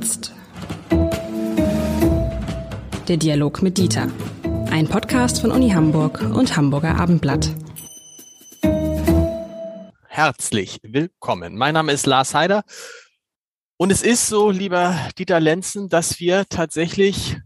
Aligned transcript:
Jetzt. 0.00 0.32
Der 3.08 3.16
Dialog 3.16 3.62
mit 3.62 3.78
Dieter. 3.78 4.06
Ein 4.70 4.86
Podcast 4.86 5.40
von 5.40 5.50
Uni 5.50 5.70
Hamburg 5.70 6.20
und 6.20 6.56
Hamburger 6.56 6.94
Abendblatt. 6.94 7.50
Herzlich 10.06 10.78
willkommen. 10.84 11.56
Mein 11.56 11.74
Name 11.74 11.90
ist 11.90 12.06
Lars 12.06 12.32
Heider. 12.32 12.62
Und 13.76 13.90
es 13.90 14.02
ist 14.02 14.28
so, 14.28 14.52
lieber 14.52 14.96
Dieter 15.18 15.40
Lenzen, 15.40 15.88
dass 15.88 16.20
wir 16.20 16.44
tatsächlich 16.48 17.36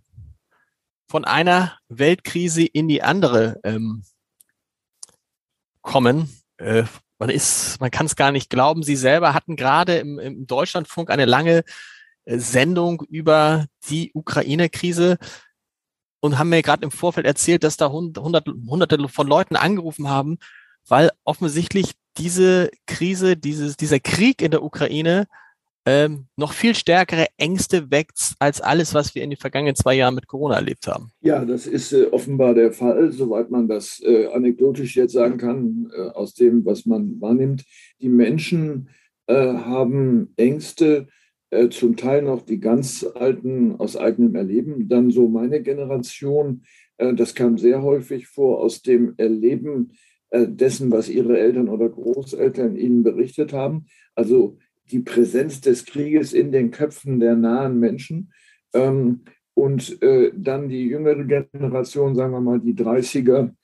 von 1.08 1.24
einer 1.24 1.78
Weltkrise 1.88 2.66
in 2.66 2.86
die 2.86 3.02
andere 3.02 3.60
ähm, 3.64 4.04
kommen. 5.80 6.28
Äh, 6.58 6.82
man 7.18 7.30
man 7.80 7.90
kann 7.90 8.04
es 8.04 8.14
gar 8.14 8.30
nicht 8.30 8.50
glauben. 8.50 8.82
Sie 8.82 8.96
selber 8.96 9.32
hatten 9.32 9.56
gerade 9.56 9.96
im, 9.96 10.18
im 10.18 10.46
Deutschlandfunk 10.46 11.08
eine 11.08 11.24
lange 11.24 11.64
Sendung 12.26 13.02
über 13.08 13.66
die 13.88 14.10
Ukraine-Krise 14.14 15.18
und 16.20 16.38
haben 16.38 16.50
mir 16.50 16.62
gerade 16.62 16.84
im 16.84 16.90
Vorfeld 16.90 17.26
erzählt, 17.26 17.64
dass 17.64 17.76
da 17.76 17.90
hunderte, 17.90 18.52
hunderte 18.68 19.08
von 19.08 19.26
Leuten 19.26 19.56
angerufen 19.56 20.08
haben, 20.08 20.38
weil 20.86 21.10
offensichtlich 21.24 21.92
diese 22.18 22.70
Krise, 22.86 23.36
dieses, 23.36 23.76
dieser 23.76 23.98
Krieg 23.98 24.42
in 24.42 24.50
der 24.50 24.62
Ukraine 24.62 25.26
ähm, 25.84 26.26
noch 26.36 26.52
viel 26.52 26.76
stärkere 26.76 27.26
Ängste 27.38 27.90
weckt 27.90 28.34
als 28.38 28.60
alles, 28.60 28.94
was 28.94 29.14
wir 29.14 29.22
in 29.22 29.30
den 29.30 29.38
vergangenen 29.38 29.74
zwei 29.74 29.94
Jahren 29.94 30.14
mit 30.14 30.28
Corona 30.28 30.54
erlebt 30.54 30.86
haben. 30.86 31.10
Ja, 31.22 31.44
das 31.44 31.66
ist 31.66 31.92
äh, 31.92 32.06
offenbar 32.06 32.54
der 32.54 32.72
Fall, 32.72 33.10
soweit 33.10 33.50
man 33.50 33.66
das 33.66 34.00
äh, 34.04 34.26
anekdotisch 34.28 34.94
jetzt 34.94 35.12
sagen 35.12 35.38
kann, 35.38 35.90
äh, 35.92 36.10
aus 36.10 36.34
dem, 36.34 36.64
was 36.64 36.86
man 36.86 37.20
wahrnimmt. 37.20 37.64
Die 38.00 38.08
Menschen 38.08 38.90
äh, 39.26 39.34
haben 39.34 40.32
Ängste, 40.36 41.08
äh, 41.52 41.68
zum 41.68 41.96
Teil 41.96 42.22
noch 42.22 42.42
die 42.42 42.58
ganz 42.58 43.06
alten 43.14 43.76
aus 43.76 43.96
eigenem 43.96 44.34
Erleben, 44.34 44.88
dann 44.88 45.10
so 45.10 45.28
meine 45.28 45.62
Generation, 45.62 46.64
äh, 46.98 47.14
das 47.14 47.34
kam 47.34 47.58
sehr 47.58 47.82
häufig 47.82 48.26
vor 48.26 48.60
aus 48.60 48.82
dem 48.82 49.14
Erleben 49.16 49.92
dessen, 50.34 50.90
was 50.90 51.10
ihre 51.10 51.38
Eltern 51.38 51.68
oder 51.68 51.90
Großeltern 51.90 52.74
ihnen 52.74 53.02
berichtet 53.02 53.52
haben. 53.52 53.84
Also 54.14 54.56
die 54.90 55.00
Präsenz 55.00 55.60
des 55.60 55.84
Krieges 55.84 56.32
in 56.32 56.52
den 56.52 56.70
Köpfen 56.70 57.20
der 57.20 57.36
nahen 57.36 57.78
Menschen. 57.78 58.32
Ähm, 58.72 59.20
und 59.54 60.00
äh, 60.02 60.32
dann 60.34 60.68
die 60.68 60.86
jüngere 60.86 61.24
Generation, 61.24 62.14
sagen 62.14 62.32
wir 62.32 62.40
mal 62.40 62.60
die 62.60 62.74
30er, 62.74 63.54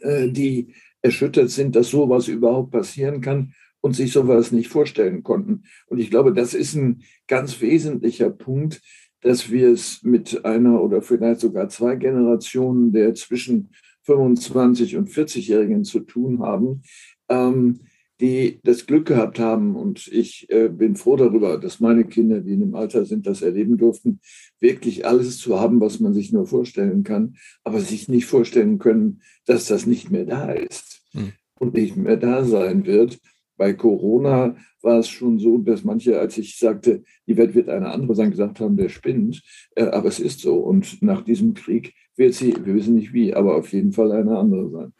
äh, 0.00 0.28
die 0.28 0.74
erschüttert 1.02 1.50
sind, 1.50 1.76
dass 1.76 1.90
sowas 1.90 2.28
überhaupt 2.28 2.70
passieren 2.72 3.20
kann 3.20 3.52
und 3.80 3.94
sich 3.94 4.12
sowas 4.12 4.52
nicht 4.52 4.68
vorstellen 4.68 5.22
konnten. 5.22 5.64
Und 5.86 5.98
ich 5.98 6.10
glaube, 6.10 6.32
das 6.32 6.54
ist 6.54 6.74
ein 6.74 7.02
ganz 7.26 7.60
wesentlicher 7.60 8.30
Punkt, 8.30 8.80
dass 9.22 9.50
wir 9.50 9.70
es 9.70 10.02
mit 10.02 10.44
einer 10.44 10.82
oder 10.82 11.02
vielleicht 11.02 11.40
sogar 11.40 11.68
zwei 11.68 11.96
Generationen 11.96 12.92
der 12.92 13.14
zwischen 13.14 13.70
25 14.02 14.96
und 14.96 15.08
40-Jährigen 15.08 15.84
zu 15.84 16.00
tun 16.00 16.40
haben, 16.40 16.82
ähm, 17.28 17.80
die 18.20 18.60
das 18.62 18.86
Glück 18.86 19.06
gehabt 19.06 19.38
haben, 19.38 19.76
und 19.76 20.06
ich 20.08 20.50
äh, 20.50 20.68
bin 20.68 20.94
froh 20.94 21.16
darüber, 21.16 21.58
dass 21.58 21.80
meine 21.80 22.04
Kinder, 22.04 22.40
die 22.40 22.52
in 22.52 22.60
dem 22.60 22.74
Alter 22.74 23.06
sind, 23.06 23.26
das 23.26 23.40
erleben 23.40 23.78
durften, 23.78 24.20
wirklich 24.60 25.06
alles 25.06 25.38
zu 25.38 25.58
haben, 25.58 25.80
was 25.80 26.00
man 26.00 26.12
sich 26.12 26.32
nur 26.32 26.46
vorstellen 26.46 27.02
kann, 27.02 27.36
aber 27.64 27.80
sich 27.80 28.08
nicht 28.08 28.26
vorstellen 28.26 28.78
können, 28.78 29.22
dass 29.46 29.66
das 29.66 29.86
nicht 29.86 30.10
mehr 30.10 30.26
da 30.26 30.52
ist 30.52 31.02
hm. 31.12 31.32
und 31.58 31.74
nicht 31.74 31.96
mehr 31.96 32.18
da 32.18 32.44
sein 32.44 32.84
wird. 32.84 33.18
Bei 33.60 33.74
Corona 33.74 34.56
war 34.80 35.00
es 35.00 35.08
schon 35.10 35.38
so, 35.38 35.58
dass 35.58 35.84
manche, 35.84 36.18
als 36.18 36.38
ich 36.38 36.56
sagte, 36.56 37.04
die 37.26 37.36
Welt 37.36 37.54
wird 37.54 37.68
eine 37.68 37.90
andere 37.90 38.14
sein, 38.14 38.30
gesagt 38.30 38.58
haben, 38.58 38.78
der 38.78 38.88
spinnt. 38.88 39.42
Äh, 39.74 39.84
aber 39.84 40.08
es 40.08 40.18
ist 40.18 40.40
so. 40.40 40.56
Und 40.56 41.02
nach 41.02 41.22
diesem 41.22 41.52
Krieg 41.52 41.92
wird 42.16 42.32
sie, 42.32 42.54
wir 42.64 42.74
wissen 42.74 42.94
nicht 42.94 43.12
wie, 43.12 43.34
aber 43.34 43.56
auf 43.56 43.70
jeden 43.74 43.92
Fall 43.92 44.12
eine 44.12 44.38
andere 44.38 44.70
sein. 44.70 44.94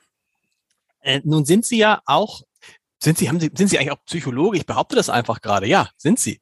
Äh, 1.01 1.23
nun 1.25 1.47
sind 1.47 1.65
Sie 1.65 1.79
ja 1.79 2.03
auch 2.05 2.43
sind 3.03 3.17
Sie, 3.17 3.31
haben 3.31 3.41
Sie, 3.41 3.51
sind 3.55 3.69
Sie 3.69 3.79
eigentlich 3.79 3.93
auch 3.93 4.05
Psychologe? 4.05 4.59
Ich 4.59 4.67
behaupte 4.67 4.95
das 4.95 5.09
einfach 5.09 5.41
gerade. 5.41 5.67
Ja, 5.67 5.89
sind 5.97 6.19
Sie. 6.19 6.39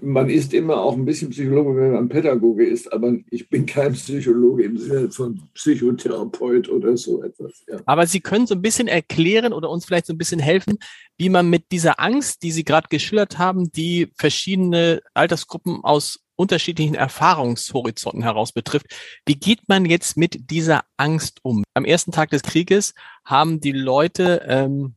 Man 0.00 0.28
ist 0.30 0.54
immer 0.54 0.80
auch 0.80 0.94
ein 0.94 1.04
bisschen 1.04 1.30
Psychologe, 1.30 1.80
wenn 1.80 1.92
man 1.92 2.08
Pädagoge 2.08 2.66
ist, 2.66 2.92
aber 2.92 3.16
ich 3.30 3.48
bin 3.48 3.66
kein 3.66 3.92
Psychologe 3.92 4.64
im 4.64 4.78
Sinne 4.78 5.10
von 5.10 5.42
Psychotherapeut 5.54 6.68
oder 6.68 6.96
so 6.96 7.22
etwas. 7.22 7.64
Ja. 7.68 7.80
Aber 7.86 8.06
Sie 8.06 8.20
können 8.20 8.46
so 8.46 8.54
ein 8.54 8.62
bisschen 8.62 8.88
erklären 8.88 9.52
oder 9.52 9.70
uns 9.70 9.84
vielleicht 9.84 10.06
so 10.06 10.12
ein 10.12 10.18
bisschen 10.18 10.40
helfen, 10.40 10.78
wie 11.16 11.28
man 11.28 11.50
mit 11.50 11.72
dieser 11.72 12.00
Angst, 12.00 12.42
die 12.42 12.52
Sie 12.52 12.64
gerade 12.64 12.88
geschildert 12.88 13.38
haben, 13.38 13.70
die 13.72 14.12
verschiedene 14.16 15.00
Altersgruppen 15.14 15.84
aus 15.84 16.20
unterschiedlichen 16.38 16.94
Erfahrungshorizonten 16.94 18.22
heraus 18.22 18.52
betrifft. 18.52 18.86
Wie 19.26 19.34
geht 19.34 19.68
man 19.68 19.84
jetzt 19.84 20.16
mit 20.16 20.50
dieser 20.50 20.84
Angst 20.96 21.40
um? 21.42 21.64
Am 21.74 21.84
ersten 21.84 22.12
Tag 22.12 22.30
des 22.30 22.42
Krieges 22.42 22.94
haben 23.24 23.60
die 23.60 23.72
Leute 23.72 24.42
ähm, 24.46 24.94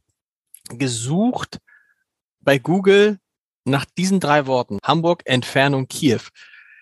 gesucht 0.69 1.59
bei 2.41 2.59
Google 2.59 3.17
nach 3.71 3.85
diesen 3.85 4.19
drei 4.19 4.45
Worten. 4.45 4.79
Hamburg, 4.83 5.23
Entfernung, 5.25 5.87
Kiew. 5.87 6.21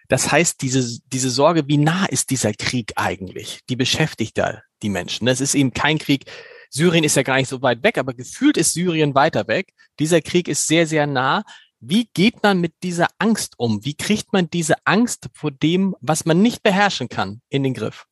Das 0.10 0.32
heißt, 0.32 0.62
diese, 0.62 1.00
diese 1.14 1.30
Sorge, 1.30 1.68
wie 1.68 1.78
nah 1.78 2.06
ist 2.06 2.32
dieser 2.32 2.52
Krieg 2.52 2.94
eigentlich, 2.96 3.62
die 3.70 3.76
beschäftigt 3.76 4.38
da 4.38 4.64
die 4.82 4.90
Menschen. 4.90 5.28
Das 5.28 5.40
ist 5.40 5.56
eben 5.56 5.72
kein 5.72 6.00
Krieg. 6.00 6.26
Syrien 6.72 7.04
ist 7.04 7.16
ja 7.16 7.24
gar 7.24 7.38
nicht 7.38 7.48
so 7.48 7.62
weit 7.62 7.84
weg, 7.84 7.98
aber 7.98 8.14
gefühlt 8.14 8.58
ist 8.58 8.74
Syrien 8.74 9.16
weiter 9.16 9.48
weg. 9.48 9.74
Dieser 10.00 10.22
Krieg 10.22 10.48
ist 10.48 10.68
sehr, 10.68 10.88
sehr 10.88 11.08
nah. 11.08 11.44
Wie 11.80 12.10
geht 12.14 12.44
man 12.44 12.60
mit 12.60 12.74
dieser 12.84 13.08
Angst 13.20 13.54
um? 13.58 13.86
Wie 13.86 13.94
kriegt 13.94 14.34
man 14.34 14.50
diese 14.50 14.76
Angst 14.86 15.30
vor 15.34 15.52
dem, 15.52 15.96
was 16.02 16.26
man 16.26 16.42
nicht 16.42 16.62
beherrschen 16.64 17.08
kann, 17.08 17.42
in 17.50 17.64
den 17.64 17.74
Griff? 17.74 18.06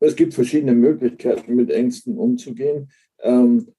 Es 0.00 0.16
gibt 0.16 0.34
verschiedene 0.34 0.74
Möglichkeiten, 0.74 1.54
mit 1.54 1.70
Ängsten 1.70 2.16
umzugehen. 2.16 2.90
Ähm, 3.20 3.74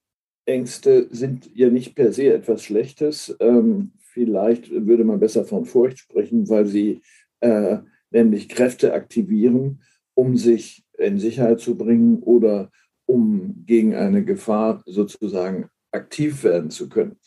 Ängste 0.49 1.07
sind 1.11 1.49
ja 1.53 1.69
nicht 1.69 1.95
per 1.95 2.11
se 2.11 2.33
etwas 2.33 2.63
Schlechtes. 2.63 3.35
Ähm, 3.39 3.91
vielleicht 3.99 4.69
würde 4.71 5.03
man 5.03 5.19
besser 5.19 5.45
von 5.45 5.65
Furcht 5.65 5.99
sprechen, 5.99 6.49
weil 6.49 6.65
sie 6.65 7.01
äh, 7.39 7.77
nämlich 8.11 8.49
Kräfte 8.49 8.93
aktivieren, 8.93 9.81
um 10.13 10.35
sich 10.35 10.83
in 10.97 11.19
Sicherheit 11.19 11.59
zu 11.59 11.77
bringen 11.77 12.19
oder 12.19 12.71
um 13.05 13.63
gegen 13.65 13.95
eine 13.95 14.23
Gefahr 14.23 14.83
sozusagen 14.85 15.69
aktiv 15.91 16.43
werden 16.43 16.69
zu 16.69 16.89
können. 16.89 17.17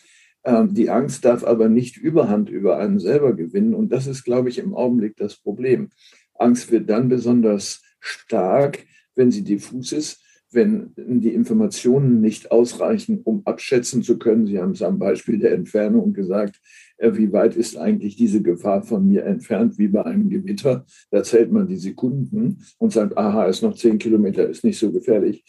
Ähm, 0.44 0.74
die 0.74 0.90
Angst 0.90 1.24
darf 1.24 1.44
aber 1.44 1.68
nicht 1.68 1.96
Überhand 1.96 2.50
über 2.50 2.78
einen 2.78 2.98
selber 2.98 3.34
gewinnen 3.34 3.74
und 3.74 3.90
das 3.90 4.06
ist, 4.06 4.24
glaube 4.24 4.48
ich, 4.48 4.58
im 4.58 4.74
Augenblick 4.74 5.16
das 5.16 5.36
Problem. 5.36 5.90
Angst 6.34 6.70
wird 6.70 6.90
dann 6.90 7.08
besonders 7.08 7.82
stark, 8.00 8.84
wenn 9.14 9.30
sie 9.30 9.44
diffus 9.44 9.92
ist, 9.92 10.21
wenn 10.52 10.92
die 10.96 11.32
Informationen 11.34 12.20
nicht 12.20 12.50
ausreichen, 12.50 13.20
um 13.24 13.42
abschätzen 13.46 14.02
zu 14.02 14.18
können. 14.18 14.46
Sie 14.46 14.58
haben 14.58 14.72
es 14.72 14.82
am 14.82 14.98
Beispiel 14.98 15.38
der 15.38 15.52
Entfernung 15.52 16.12
gesagt, 16.12 16.60
äh, 16.98 17.12
wie 17.14 17.32
weit 17.32 17.56
ist 17.56 17.76
eigentlich 17.76 18.16
diese 18.16 18.42
Gefahr 18.42 18.82
von 18.82 19.06
mir 19.06 19.24
entfernt, 19.24 19.78
wie 19.78 19.88
bei 19.88 20.04
einem 20.04 20.28
Gewitter. 20.28 20.84
Da 21.10 21.22
zählt 21.22 21.50
man 21.50 21.66
die 21.66 21.76
Sekunden 21.76 22.58
und 22.78 22.92
sagt, 22.92 23.16
aha, 23.16 23.46
ist 23.46 23.62
noch 23.62 23.74
zehn 23.74 23.98
Kilometer, 23.98 24.48
ist 24.48 24.64
nicht 24.64 24.78
so 24.78 24.92
gefährlich. 24.92 25.44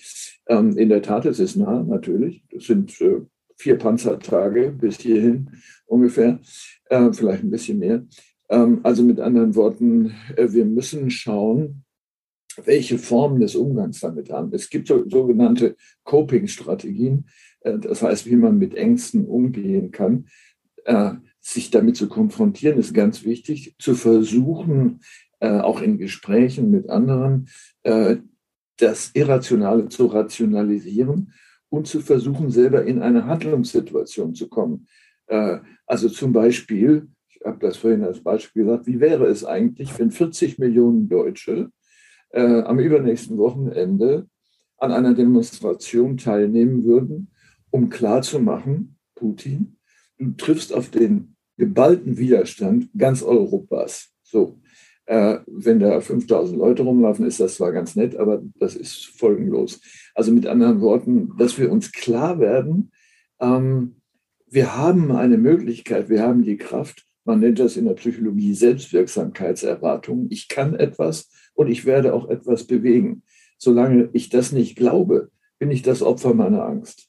Ähm, 0.47 0.77
in 0.77 0.89
der 0.89 1.01
Tat, 1.01 1.25
es 1.25 1.39
ist 1.39 1.55
nah, 1.55 1.83
natürlich. 1.83 2.43
Das 2.51 2.65
sind 2.65 2.99
äh, 3.01 3.21
vier 3.57 3.77
Panzertage 3.77 4.71
bis 4.71 4.99
hierhin 4.99 5.49
ungefähr, 5.85 6.39
äh, 6.89 7.11
vielleicht 7.13 7.43
ein 7.43 7.51
bisschen 7.51 7.79
mehr. 7.79 8.05
Ähm, 8.49 8.79
also 8.83 9.03
mit 9.03 9.19
anderen 9.19 9.55
Worten, 9.55 10.13
wir 10.35 10.65
müssen 10.65 11.09
schauen, 11.09 11.82
welche 12.63 12.97
Formen 12.97 13.39
des 13.39 13.55
Umgangs 13.55 13.99
damit 13.99 14.29
haben. 14.29 14.51
Es 14.53 14.69
gibt 14.69 14.87
so, 14.87 15.07
sogenannte 15.07 15.75
Coping-Strategien, 16.03 17.25
äh, 17.61 17.79
das 17.79 18.01
heißt, 18.01 18.25
wie 18.27 18.35
man 18.35 18.57
mit 18.57 18.75
Ängsten 18.75 19.25
umgehen 19.25 19.91
kann. 19.91 20.27
Äh, 20.85 21.13
sich 21.39 21.71
damit 21.71 21.97
zu 21.97 22.07
konfrontieren, 22.07 22.77
ist 22.77 22.93
ganz 22.93 23.25
wichtig. 23.25 23.75
Zu 23.77 23.95
versuchen, 23.95 25.01
äh, 25.39 25.59
auch 25.59 25.81
in 25.81 25.97
Gesprächen 25.97 26.71
mit 26.71 26.89
anderen, 26.89 27.49
das 28.77 29.11
Irrationale 29.13 29.89
zu 29.89 30.05
rationalisieren 30.05 31.33
und 31.67 31.85
zu 31.85 31.99
versuchen, 31.99 32.49
selber 32.49 32.85
in 32.85 33.01
eine 33.01 33.25
Handlungssituation 33.25 34.35
zu 34.35 34.47
kommen. 34.47 34.87
Also 35.85 36.07
zum 36.07 36.31
Beispiel, 36.31 37.09
ich 37.27 37.41
habe 37.43 37.59
das 37.59 37.75
vorhin 37.75 38.05
als 38.05 38.23
Beispiel 38.23 38.63
gesagt, 38.63 38.87
wie 38.87 39.01
wäre 39.01 39.25
es 39.25 39.43
eigentlich, 39.43 39.99
wenn 39.99 40.11
40 40.11 40.59
Millionen 40.59 41.09
Deutsche 41.09 41.71
äh, 42.33 42.61
am 42.61 42.79
übernächsten 42.79 43.37
Wochenende 43.37 44.27
an 44.77 44.91
einer 44.91 45.13
Demonstration 45.13 46.17
teilnehmen 46.17 46.83
würden, 46.83 47.29
um 47.69 47.89
klarzumachen, 47.89 48.97
Putin, 49.15 49.77
du 50.17 50.31
triffst 50.31 50.73
auf 50.73 50.89
den 50.89 51.35
geballten 51.57 52.17
Widerstand 52.17 52.89
ganz 52.97 53.23
Europas. 53.23 54.11
So, 54.23 54.59
äh, 55.05 55.37
wenn 55.47 55.79
da 55.79 56.01
5000 56.01 56.57
Leute 56.57 56.83
rumlaufen, 56.83 57.25
ist 57.25 57.39
das 57.39 57.55
zwar 57.55 57.71
ganz 57.71 57.95
nett, 57.95 58.15
aber 58.15 58.41
das 58.59 58.75
ist 58.75 59.05
folgenlos. 59.17 59.79
Also 60.15 60.31
mit 60.31 60.47
anderen 60.47 60.81
Worten, 60.81 61.31
dass 61.37 61.57
wir 61.57 61.71
uns 61.71 61.91
klar 61.91 62.39
werden, 62.39 62.91
ähm, 63.39 63.95
wir 64.49 64.77
haben 64.77 65.11
eine 65.11 65.37
Möglichkeit, 65.37 66.09
wir 66.09 66.21
haben 66.21 66.43
die 66.43 66.57
Kraft, 66.57 67.07
Man 67.25 67.39
nennt 67.39 67.59
das 67.59 67.77
in 67.77 67.85
der 67.85 67.93
Psychologie 67.93 68.53
Selbstwirksamkeitserwartung. 68.53 70.27
Ich 70.29 70.49
kann 70.49 70.75
etwas 70.75 71.29
und 71.53 71.69
ich 71.69 71.85
werde 71.85 72.13
auch 72.13 72.29
etwas 72.29 72.65
bewegen. 72.65 73.23
Solange 73.57 74.09
ich 74.13 74.29
das 74.29 74.51
nicht 74.51 74.75
glaube, 74.75 75.31
bin 75.59 75.71
ich 75.71 75.81
das 75.81 76.01
Opfer 76.01 76.33
meiner 76.33 76.65
Angst. 76.65 77.07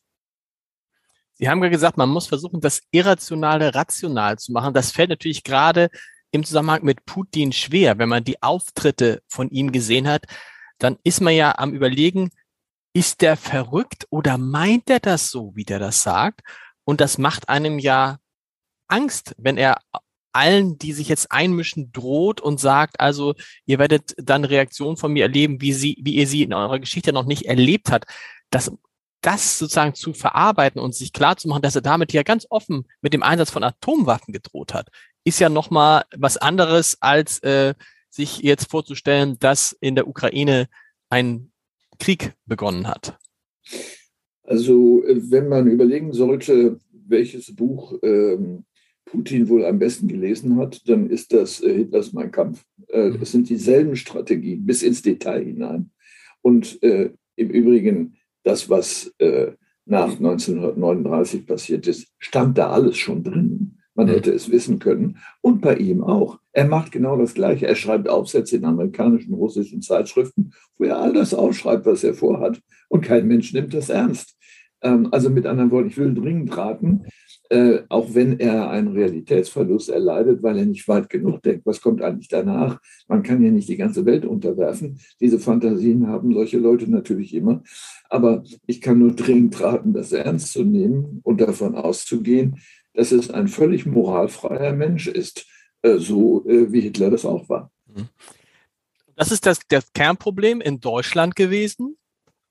Sie 1.34 1.48
haben 1.48 1.62
ja 1.62 1.68
gesagt, 1.68 1.96
man 1.96 2.08
muss 2.08 2.28
versuchen, 2.28 2.60
das 2.60 2.82
Irrationale 2.92 3.74
rational 3.74 4.38
zu 4.38 4.52
machen. 4.52 4.72
Das 4.72 4.92
fällt 4.92 5.10
natürlich 5.10 5.42
gerade 5.42 5.90
im 6.30 6.44
Zusammenhang 6.44 6.84
mit 6.84 7.04
Putin 7.04 7.52
schwer. 7.52 7.98
Wenn 7.98 8.08
man 8.08 8.22
die 8.22 8.40
Auftritte 8.42 9.22
von 9.28 9.50
ihm 9.50 9.72
gesehen 9.72 10.06
hat, 10.06 10.26
dann 10.78 10.96
ist 11.02 11.20
man 11.20 11.34
ja 11.34 11.58
am 11.58 11.74
Überlegen, 11.74 12.30
ist 12.92 13.22
der 13.22 13.36
verrückt 13.36 14.06
oder 14.10 14.38
meint 14.38 14.88
er 14.88 15.00
das 15.00 15.30
so, 15.30 15.52
wie 15.56 15.64
der 15.64 15.80
das 15.80 16.02
sagt? 16.02 16.42
Und 16.84 17.00
das 17.00 17.18
macht 17.18 17.48
einem 17.48 17.78
ja 17.78 18.18
Angst, 18.86 19.34
wenn 19.38 19.56
er 19.56 19.78
allen, 20.34 20.78
die 20.78 20.92
sich 20.92 21.08
jetzt 21.08 21.30
einmischen, 21.30 21.92
droht 21.92 22.40
und 22.40 22.60
sagt, 22.60 23.00
also 23.00 23.34
ihr 23.66 23.78
werdet 23.78 24.14
dann 24.16 24.44
Reaktionen 24.44 24.96
von 24.96 25.12
mir 25.12 25.24
erleben, 25.24 25.60
wie 25.60 25.72
sie, 25.72 25.96
wie 26.02 26.14
ihr 26.14 26.26
sie 26.26 26.42
in 26.42 26.52
eurer 26.52 26.78
Geschichte 26.78 27.12
noch 27.12 27.24
nicht 27.24 27.46
erlebt 27.46 27.90
hat. 27.90 28.06
Das, 28.50 28.72
das 29.20 29.58
sozusagen 29.58 29.94
zu 29.94 30.12
verarbeiten 30.12 30.80
und 30.80 30.94
sich 30.94 31.12
klar 31.12 31.36
zu 31.36 31.48
machen, 31.48 31.62
dass 31.62 31.76
er 31.76 31.82
damit 31.82 32.12
ja 32.12 32.22
ganz 32.22 32.46
offen 32.50 32.86
mit 33.00 33.12
dem 33.12 33.22
Einsatz 33.22 33.50
von 33.50 33.64
Atomwaffen 33.64 34.32
gedroht 34.32 34.74
hat, 34.74 34.88
ist 35.24 35.40
ja 35.40 35.48
nochmal 35.48 36.04
was 36.16 36.36
anderes, 36.36 36.98
als 37.00 37.38
äh, 37.40 37.74
sich 38.10 38.38
jetzt 38.38 38.70
vorzustellen, 38.70 39.38
dass 39.38 39.72
in 39.80 39.94
der 39.94 40.06
Ukraine 40.06 40.68
ein 41.10 41.52
Krieg 41.98 42.34
begonnen 42.46 42.86
hat. 42.86 43.18
Also 44.42 45.02
wenn 45.06 45.48
man 45.48 45.68
überlegen 45.68 46.12
sollte, 46.12 46.78
welches 46.92 47.54
Buch 47.54 47.98
ähm, 48.02 48.64
Putin 49.14 49.48
wohl 49.48 49.64
am 49.64 49.78
besten 49.78 50.08
gelesen 50.08 50.56
hat, 50.56 50.88
dann 50.88 51.08
ist 51.08 51.32
das 51.32 51.62
äh, 51.62 51.72
Hitlers 51.72 52.12
Mein 52.12 52.32
Kampf. 52.32 52.64
Äh, 52.88 53.10
mhm. 53.10 53.18
es 53.22 53.30
sind 53.30 53.48
dieselben 53.48 53.94
Strategien 53.94 54.66
bis 54.66 54.82
ins 54.82 55.02
Detail 55.02 55.44
hinein. 55.44 55.90
Und 56.42 56.82
äh, 56.82 57.10
im 57.36 57.50
Übrigen, 57.50 58.16
das, 58.42 58.68
was 58.68 59.14
äh, 59.18 59.52
nach 59.86 60.10
1939 60.10 61.46
passiert 61.46 61.86
ist, 61.86 62.08
stand 62.18 62.58
da 62.58 62.70
alles 62.70 62.96
schon 62.96 63.22
drin. 63.22 63.78
Man 63.94 64.08
mhm. 64.08 64.10
hätte 64.10 64.32
es 64.32 64.50
wissen 64.50 64.80
können. 64.80 65.18
Und 65.40 65.60
bei 65.60 65.76
ihm 65.76 66.02
auch. 66.02 66.40
Er 66.52 66.66
macht 66.66 66.90
genau 66.90 67.16
das 67.16 67.34
Gleiche. 67.34 67.68
Er 67.68 67.76
schreibt 67.76 68.08
Aufsätze 68.08 68.56
in 68.56 68.64
amerikanischen, 68.64 69.34
russischen 69.34 69.80
Zeitschriften, 69.80 70.50
wo 70.76 70.84
er 70.84 70.98
all 70.98 71.12
das 71.12 71.34
aufschreibt, 71.34 71.86
was 71.86 72.02
er 72.02 72.14
vorhat. 72.14 72.60
Und 72.88 73.04
kein 73.04 73.28
Mensch 73.28 73.52
nimmt 73.52 73.74
das 73.74 73.90
ernst. 73.90 74.36
Ähm, 74.82 75.08
also 75.12 75.30
mit 75.30 75.46
anderen 75.46 75.70
Worten, 75.70 75.88
ich 75.88 75.98
will 75.98 76.14
dringend 76.14 76.56
raten, 76.56 77.04
äh, 77.50 77.82
auch 77.88 78.14
wenn 78.14 78.40
er 78.40 78.70
einen 78.70 78.88
Realitätsverlust 78.88 79.90
erleidet, 79.90 80.42
weil 80.42 80.58
er 80.58 80.64
nicht 80.64 80.88
weit 80.88 81.10
genug 81.10 81.42
denkt. 81.42 81.66
Was 81.66 81.80
kommt 81.80 82.00
eigentlich 82.00 82.28
danach? 82.28 82.80
Man 83.06 83.22
kann 83.22 83.42
ja 83.42 83.50
nicht 83.50 83.68
die 83.68 83.76
ganze 83.76 84.06
Welt 84.06 84.24
unterwerfen. 84.24 84.98
Diese 85.20 85.38
Fantasien 85.38 86.06
haben 86.06 86.32
solche 86.32 86.58
Leute 86.58 86.90
natürlich 86.90 87.34
immer. 87.34 87.62
Aber 88.08 88.44
ich 88.66 88.80
kann 88.80 88.98
nur 88.98 89.14
dringend 89.14 89.60
raten, 89.60 89.92
das 89.92 90.12
ernst 90.12 90.52
zu 90.52 90.64
nehmen 90.64 91.20
und 91.22 91.40
davon 91.40 91.74
auszugehen, 91.74 92.60
dass 92.94 93.12
es 93.12 93.30
ein 93.30 93.48
völlig 93.48 93.86
moralfreier 93.86 94.72
Mensch 94.72 95.06
ist, 95.06 95.46
äh, 95.82 95.98
so 95.98 96.46
äh, 96.48 96.72
wie 96.72 96.80
Hitler 96.80 97.10
das 97.10 97.26
auch 97.26 97.48
war. 97.48 97.70
Mhm. 97.86 98.08
Das 99.16 99.30
ist 99.30 99.46
das, 99.46 99.60
das 99.68 99.92
Kernproblem 99.92 100.60
in 100.60 100.80
Deutschland 100.80 101.36
gewesen, 101.36 101.96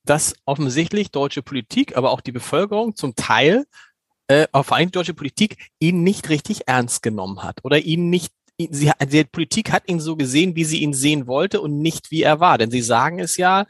dass 0.05 0.35
offensichtlich 0.45 1.11
deutsche 1.11 1.41
Politik, 1.41 1.97
aber 1.97 2.11
auch 2.11 2.21
die 2.21 2.31
Bevölkerung 2.31 2.95
zum 2.95 3.15
Teil 3.15 3.65
äh, 4.33 4.63
vor 4.63 4.77
allem 4.77 4.91
deutsche 4.91 5.13
Politik 5.13 5.69
ihn 5.79 6.03
nicht 6.03 6.29
richtig 6.29 6.67
ernst 6.67 7.03
genommen 7.03 7.43
hat 7.43 7.59
oder 7.63 7.79
ihn 7.79 8.09
nicht 8.09 8.33
Sie, 8.69 8.91
die 9.01 9.23
Politik 9.23 9.71
hat 9.71 9.89
ihn 9.89 9.99
so 9.99 10.15
gesehen, 10.15 10.55
wie 10.55 10.63
sie 10.63 10.83
ihn 10.83 10.93
sehen 10.93 11.25
wollte 11.25 11.59
und 11.59 11.79
nicht 11.79 12.11
wie 12.11 12.21
er 12.21 12.39
war. 12.39 12.59
Denn 12.59 12.69
sie 12.69 12.83
sagen 12.83 13.17
es 13.17 13.35
ja, 13.35 13.65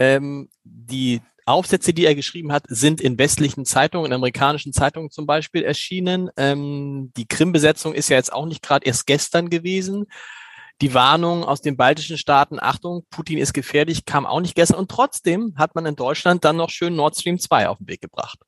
ähm, 0.00 0.48
die 0.64 1.22
Aufsätze, 1.46 1.94
die 1.94 2.04
er 2.04 2.16
geschrieben 2.16 2.50
hat, 2.50 2.64
sind 2.66 3.00
in 3.00 3.18
westlichen 3.18 3.64
Zeitungen, 3.64 4.06
in 4.06 4.12
amerikanischen 4.12 4.72
Zeitungen 4.72 5.12
zum 5.12 5.26
Beispiel 5.26 5.62
erschienen. 5.62 6.28
Ähm, 6.36 7.12
die 7.16 7.28
Krim-Besetzung 7.28 7.94
ist 7.94 8.08
ja 8.08 8.16
jetzt 8.16 8.32
auch 8.32 8.46
nicht 8.46 8.62
gerade 8.62 8.84
erst 8.84 9.06
gestern 9.06 9.48
gewesen. 9.48 10.06
Die 10.82 10.92
Warnung 10.92 11.44
aus 11.44 11.62
den 11.62 11.76
baltischen 11.76 12.18
Staaten, 12.18 12.58
Achtung, 12.60 13.06
Putin 13.10 13.38
ist 13.38 13.54
gefährlich, 13.54 14.06
kam 14.06 14.26
auch 14.26 14.40
nicht 14.40 14.56
gestern. 14.56 14.80
Und 14.80 14.90
trotzdem 14.90 15.54
hat 15.56 15.76
man 15.76 15.86
in 15.86 15.94
Deutschland 15.94 16.44
dann 16.44 16.56
noch 16.56 16.70
schön 16.70 16.96
Nord 16.96 17.16
Stream 17.16 17.38
2 17.38 17.68
auf 17.68 17.78
den 17.78 17.86
Weg 17.86 18.00
gebracht. 18.00 18.40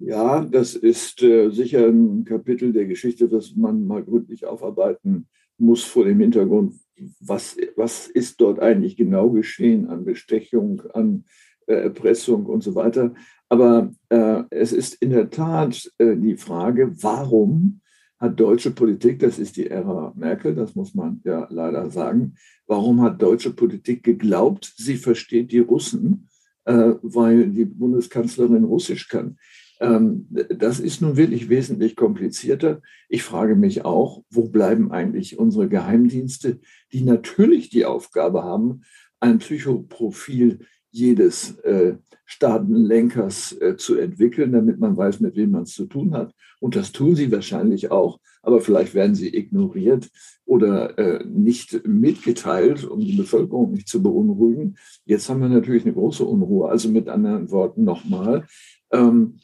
Ja, 0.00 0.40
das 0.40 0.74
ist 0.74 1.22
äh, 1.22 1.50
sicher 1.50 1.86
ein 1.86 2.24
Kapitel 2.24 2.72
der 2.72 2.86
Geschichte, 2.86 3.28
das 3.28 3.54
man 3.54 3.86
mal 3.86 4.02
gründlich 4.02 4.46
aufarbeiten 4.46 5.28
muss 5.58 5.84
vor 5.84 6.06
dem 6.06 6.20
Hintergrund, 6.20 6.74
was, 7.20 7.58
was 7.76 8.06
ist 8.08 8.40
dort 8.40 8.60
eigentlich 8.60 8.96
genau 8.96 9.28
geschehen 9.28 9.88
an 9.88 10.06
Bestechung, 10.06 10.80
an 10.94 11.24
äh, 11.66 11.74
Erpressung 11.74 12.46
und 12.46 12.62
so 12.62 12.74
weiter. 12.74 13.12
Aber 13.50 13.92
äh, 14.08 14.42
es 14.48 14.72
ist 14.72 14.94
in 14.94 15.10
der 15.10 15.28
Tat 15.28 15.90
äh, 15.98 16.16
die 16.16 16.38
Frage, 16.38 16.92
warum 17.02 17.82
hat 18.18 18.40
deutsche 18.40 18.70
Politik, 18.70 19.18
das 19.18 19.38
ist 19.38 19.58
die 19.58 19.66
Ära 19.66 20.14
Merkel, 20.16 20.54
das 20.54 20.74
muss 20.74 20.94
man 20.94 21.20
ja 21.24 21.46
leider 21.50 21.90
sagen, 21.90 22.36
warum 22.66 23.02
hat 23.02 23.20
deutsche 23.20 23.52
Politik 23.52 24.02
geglaubt, 24.02 24.72
sie 24.76 24.96
versteht 24.96 25.52
die 25.52 25.58
Russen, 25.58 26.28
äh, 26.64 26.94
weil 27.02 27.50
die 27.50 27.66
Bundeskanzlerin 27.66 28.64
Russisch 28.64 29.08
kann? 29.08 29.36
Ähm, 29.80 30.26
das 30.30 30.78
ist 30.78 31.00
nun 31.00 31.16
wirklich 31.16 31.48
wesentlich 31.48 31.96
komplizierter. 31.96 32.82
Ich 33.08 33.22
frage 33.22 33.56
mich 33.56 33.84
auch, 33.84 34.22
wo 34.30 34.48
bleiben 34.48 34.92
eigentlich 34.92 35.38
unsere 35.38 35.68
Geheimdienste, 35.68 36.60
die 36.92 37.02
natürlich 37.02 37.70
die 37.70 37.86
Aufgabe 37.86 38.44
haben, 38.44 38.82
ein 39.20 39.38
Psychoprofil 39.38 40.60
jedes 40.90 41.58
äh, 41.60 41.94
Staatenlenkers 42.26 43.52
äh, 43.60 43.76
zu 43.76 43.96
entwickeln, 43.96 44.52
damit 44.52 44.78
man 44.78 44.96
weiß, 44.96 45.20
mit 45.20 45.36
wem 45.36 45.52
man 45.52 45.62
es 45.62 45.74
zu 45.74 45.86
tun 45.86 46.14
hat. 46.14 46.34
Und 46.60 46.76
das 46.76 46.92
tun 46.92 47.16
sie 47.16 47.32
wahrscheinlich 47.32 47.90
auch, 47.90 48.20
aber 48.42 48.60
vielleicht 48.60 48.94
werden 48.94 49.14
sie 49.14 49.34
ignoriert 49.34 50.10
oder 50.44 50.98
äh, 50.98 51.24
nicht 51.24 51.86
mitgeteilt, 51.86 52.84
um 52.84 53.00
die 53.00 53.16
Bevölkerung 53.16 53.72
nicht 53.72 53.88
zu 53.88 54.02
beunruhigen. 54.02 54.76
Jetzt 55.04 55.28
haben 55.28 55.40
wir 55.40 55.48
natürlich 55.48 55.84
eine 55.84 55.94
große 55.94 56.24
Unruhe. 56.24 56.68
Also 56.68 56.90
mit 56.90 57.08
anderen 57.08 57.50
Worten 57.50 57.84
nochmal, 57.84 58.46
ähm, 58.92 59.36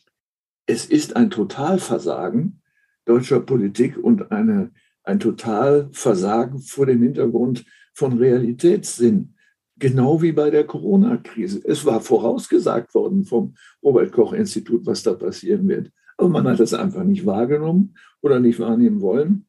es 0.66 0.86
ist 0.86 1.16
ein 1.16 1.30
Totalversagen 1.30 2.60
deutscher 3.06 3.40
Politik 3.40 3.96
und 3.96 4.30
eine, 4.30 4.73
ein 5.04 5.20
Totalversagen 5.20 6.58
vor 6.58 6.87
dem 6.87 7.02
Hintergrund 7.02 7.64
von 7.94 8.18
Realitätssinn. 8.18 9.35
Genau 9.78 10.23
wie 10.23 10.32
bei 10.32 10.50
der 10.50 10.66
Corona-Krise. 10.66 11.62
Es 11.64 11.85
war 11.85 12.00
vorausgesagt 12.00 12.94
worden 12.94 13.25
vom 13.25 13.54
Robert 13.82 14.12
Koch-Institut, 14.12 14.87
was 14.87 15.02
da 15.02 15.14
passieren 15.14 15.68
wird. 15.68 15.90
Aber 16.16 16.28
man 16.28 16.49
hat 16.49 16.61
es 16.61 16.75
einfach 16.75 17.04
nicht 17.04 17.26
wahrgenommen 17.26 17.94
oder 18.23 18.40
nicht 18.40 18.58
wahrnehmen 18.58 19.00
wollen. 19.00 19.46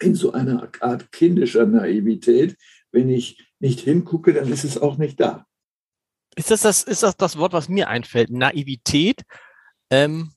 In 0.00 0.14
so 0.14 0.32
einer 0.32 0.70
Art 0.80 1.12
kindischer 1.12 1.66
Naivität. 1.66 2.56
Wenn 2.90 3.10
ich 3.10 3.46
nicht 3.60 3.80
hingucke, 3.80 4.32
dann 4.32 4.50
ist 4.50 4.64
es 4.64 4.78
auch 4.78 4.96
nicht 4.96 5.20
da. 5.20 5.46
Ist 6.36 6.50
das 6.50 6.62
das, 6.62 6.82
ist 6.82 7.02
das, 7.02 7.16
das 7.16 7.38
Wort, 7.38 7.52
was 7.52 7.68
mir 7.68 7.88
einfällt? 7.88 8.30
Naivität? 8.30 9.22
Ähm, 9.90 10.30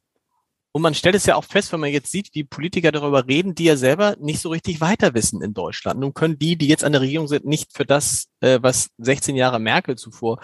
und 0.71 0.81
man 0.81 0.93
stellt 0.93 1.15
es 1.15 1.25
ja 1.25 1.35
auch 1.35 1.43
fest, 1.43 1.73
wenn 1.73 1.79
man 1.79 1.91
jetzt 1.91 2.11
sieht, 2.11 2.29
wie 2.33 2.43
Politiker 2.43 2.91
darüber 2.91 3.27
reden, 3.27 3.55
die 3.55 3.63
ja 3.63 3.75
selber 3.75 4.15
nicht 4.19 4.39
so 4.39 4.49
richtig 4.49 4.81
weiter 4.81 5.13
wissen 5.15 5.41
in 5.41 5.53
Deutschland. 5.53 5.99
Nun 5.99 6.13
können 6.13 6.37
die, 6.37 6.57
die 6.57 6.67
jetzt 6.67 6.83
an 6.83 6.91
der 6.91 7.01
Regierung 7.01 7.27
sind, 7.27 7.45
nicht 7.45 7.73
für 7.73 7.85
das, 7.85 8.27
äh, 8.41 8.59
was 8.61 8.89
16 8.99 9.35
Jahre 9.35 9.59
Merkel 9.59 9.97
zuvor 9.97 10.39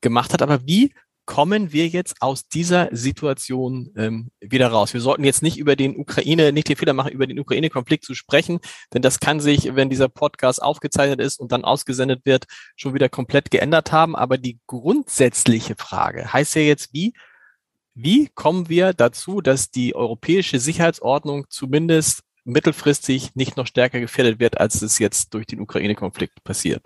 gemacht 0.00 0.32
hat. 0.32 0.42
Aber 0.42 0.64
wie 0.66 0.94
kommen 1.24 1.72
wir 1.72 1.88
jetzt 1.88 2.22
aus 2.22 2.46
dieser 2.46 2.88
Situation 2.92 3.92
ähm, 3.96 4.30
wieder 4.40 4.68
raus? 4.68 4.94
Wir 4.94 5.00
sollten 5.00 5.24
jetzt 5.24 5.42
nicht 5.42 5.58
über 5.58 5.74
den 5.74 5.96
Ukraine, 5.96 6.52
nicht 6.52 6.68
den 6.68 6.76
Fehler 6.76 6.92
machen, 6.92 7.10
über 7.10 7.26
den 7.26 7.40
Ukraine-Konflikt 7.40 8.04
zu 8.04 8.14
sprechen, 8.14 8.60
denn 8.94 9.02
das 9.02 9.18
kann 9.18 9.40
sich, 9.40 9.74
wenn 9.74 9.90
dieser 9.90 10.08
Podcast 10.08 10.62
aufgezeichnet 10.62 11.20
ist 11.20 11.40
und 11.40 11.50
dann 11.50 11.64
ausgesendet 11.64 12.24
wird, 12.24 12.44
schon 12.76 12.94
wieder 12.94 13.08
komplett 13.08 13.50
geändert 13.50 13.90
haben. 13.90 14.14
Aber 14.14 14.38
die 14.38 14.60
grundsätzliche 14.68 15.74
Frage 15.74 16.32
heißt 16.32 16.54
ja 16.54 16.62
jetzt, 16.62 16.94
wie 16.94 17.12
wie 17.96 18.28
kommen 18.34 18.68
wir 18.68 18.92
dazu, 18.92 19.40
dass 19.40 19.70
die 19.70 19.96
europäische 19.96 20.60
Sicherheitsordnung 20.60 21.46
zumindest 21.48 22.20
mittelfristig 22.44 23.34
nicht 23.34 23.56
noch 23.56 23.66
stärker 23.66 24.00
gefährdet 24.00 24.38
wird, 24.38 24.60
als 24.60 24.82
es 24.82 24.98
jetzt 24.98 25.32
durch 25.32 25.46
den 25.46 25.60
Ukraine-Konflikt 25.60 26.44
passiert? 26.44 26.82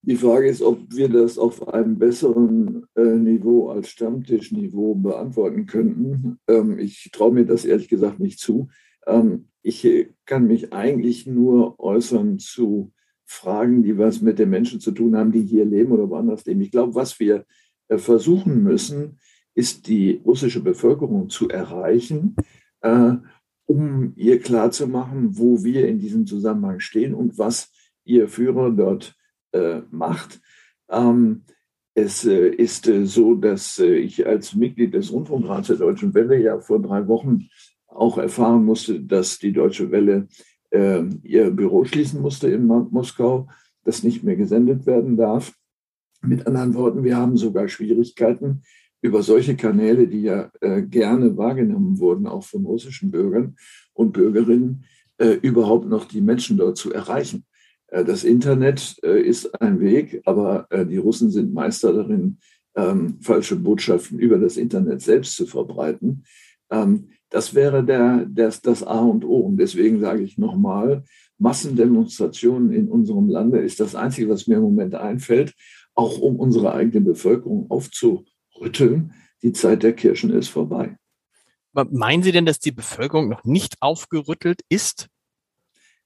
Die 0.00 0.16
Frage 0.16 0.48
ist, 0.48 0.62
ob 0.62 0.80
wir 0.90 1.10
das 1.10 1.38
auf 1.38 1.68
einem 1.68 1.98
besseren 1.98 2.86
äh, 2.94 3.02
Niveau 3.02 3.68
als 3.68 3.90
Stammtischniveau 3.90 4.94
beantworten 4.94 5.66
könnten. 5.66 6.38
Ähm, 6.48 6.78
ich 6.78 7.10
traue 7.12 7.32
mir 7.32 7.44
das 7.44 7.66
ehrlich 7.66 7.88
gesagt 7.88 8.18
nicht 8.18 8.38
zu. 8.38 8.68
Ähm, 9.06 9.48
ich 9.62 10.08
kann 10.24 10.46
mich 10.46 10.72
eigentlich 10.72 11.26
nur 11.26 11.78
äußern 11.78 12.38
zu 12.38 12.92
Fragen, 13.26 13.82
die 13.82 13.98
was 13.98 14.20
mit 14.20 14.38
den 14.38 14.50
Menschen 14.50 14.80
zu 14.80 14.92
tun 14.92 15.16
haben, 15.16 15.32
die 15.32 15.42
hier 15.42 15.64
leben 15.64 15.92
oder 15.92 16.08
woanders 16.08 16.44
leben. 16.46 16.60
Ich 16.60 16.70
glaube, 16.70 16.94
was 16.94 17.20
wir 17.20 17.44
äh, 17.88 17.98
versuchen 17.98 18.62
müssen, 18.62 19.18
ist 19.54 19.88
die 19.88 20.20
russische 20.24 20.60
Bevölkerung 20.60 21.28
zu 21.28 21.48
erreichen, 21.48 22.36
äh, 22.80 23.12
um 23.66 24.12
ihr 24.16 24.40
klarzumachen, 24.40 25.38
wo 25.38 25.64
wir 25.64 25.88
in 25.88 25.98
diesem 25.98 26.26
Zusammenhang 26.26 26.80
stehen 26.80 27.14
und 27.14 27.38
was 27.38 27.72
ihr 28.04 28.28
Führer 28.28 28.70
dort 28.70 29.16
äh, 29.52 29.80
macht. 29.90 30.40
Ähm, 30.90 31.42
es 31.94 32.24
äh, 32.24 32.48
ist 32.48 32.88
äh, 32.88 33.06
so, 33.06 33.34
dass 33.34 33.78
äh, 33.78 33.94
ich 33.94 34.26
als 34.26 34.54
Mitglied 34.54 34.94
des 34.94 35.12
Rundfunkrats 35.12 35.68
der 35.68 35.76
Deutschen 35.76 36.12
Welle 36.12 36.38
ja 36.40 36.58
vor 36.58 36.82
drei 36.82 37.06
Wochen 37.06 37.48
auch 37.86 38.18
erfahren 38.18 38.64
musste, 38.64 39.00
dass 39.00 39.38
die 39.38 39.52
Deutsche 39.52 39.90
Welle 39.92 40.26
ähm, 40.72 41.20
ihr 41.22 41.50
Büro 41.50 41.84
schließen 41.84 42.20
musste 42.20 42.48
in 42.50 42.66
Moskau, 42.66 43.48
das 43.84 44.02
nicht 44.02 44.24
mehr 44.24 44.34
gesendet 44.34 44.86
werden 44.86 45.16
darf. 45.16 45.54
Mit 46.20 46.46
anderen 46.46 46.74
Worten, 46.74 47.04
wir 47.04 47.16
haben 47.16 47.36
sogar 47.36 47.68
Schwierigkeiten, 47.68 48.62
über 49.04 49.22
solche 49.22 49.54
Kanäle, 49.54 50.08
die 50.08 50.22
ja 50.22 50.50
äh, 50.62 50.80
gerne 50.80 51.36
wahrgenommen 51.36 51.98
wurden, 51.98 52.26
auch 52.26 52.42
von 52.42 52.64
russischen 52.64 53.10
Bürgern 53.10 53.54
und 53.92 54.12
Bürgerinnen, 54.12 54.84
äh, 55.18 55.34
überhaupt 55.42 55.86
noch 55.86 56.06
die 56.06 56.22
Menschen 56.22 56.56
dort 56.56 56.78
zu 56.78 56.90
erreichen. 56.90 57.44
Äh, 57.88 58.02
das 58.02 58.24
Internet 58.24 58.96
äh, 59.02 59.20
ist 59.20 59.60
ein 59.60 59.78
Weg, 59.80 60.22
aber 60.24 60.66
äh, 60.70 60.86
die 60.86 60.96
Russen 60.96 61.30
sind 61.30 61.52
Meister 61.52 61.92
darin, 61.92 62.38
ähm, 62.76 63.18
falsche 63.20 63.56
Botschaften 63.56 64.18
über 64.18 64.38
das 64.38 64.56
Internet 64.56 65.02
selbst 65.02 65.36
zu 65.36 65.44
verbreiten. 65.44 66.24
Ähm, 66.70 67.08
das 67.28 67.54
wäre 67.54 67.84
der, 67.84 68.26
das, 68.26 68.62
das 68.62 68.82
A 68.82 69.00
und 69.00 69.26
O. 69.26 69.36
Und 69.40 69.58
deswegen 69.58 70.00
sage 70.00 70.22
ich 70.22 70.38
nochmal, 70.38 71.04
Massendemonstrationen 71.36 72.72
in 72.72 72.88
unserem 72.88 73.28
Lande 73.28 73.58
ist 73.58 73.80
das 73.80 73.94
Einzige, 73.94 74.30
was 74.30 74.46
mir 74.46 74.56
im 74.56 74.62
Moment 74.62 74.94
einfällt, 74.94 75.52
auch 75.94 76.18
um 76.18 76.36
unsere 76.36 76.72
eigene 76.72 77.04
Bevölkerung 77.04 77.66
aufzurütteln. 78.54 79.14
Die 79.42 79.52
Zeit 79.52 79.82
der 79.82 79.92
Kirchen 79.92 80.30
ist 80.30 80.48
vorbei. 80.48 80.96
meinen 81.72 82.22
Sie 82.22 82.32
denn, 82.32 82.46
dass 82.46 82.60
die 82.60 82.72
Bevölkerung 82.72 83.28
noch 83.28 83.44
nicht 83.44 83.76
aufgerüttelt 83.80 84.62
ist? 84.68 85.08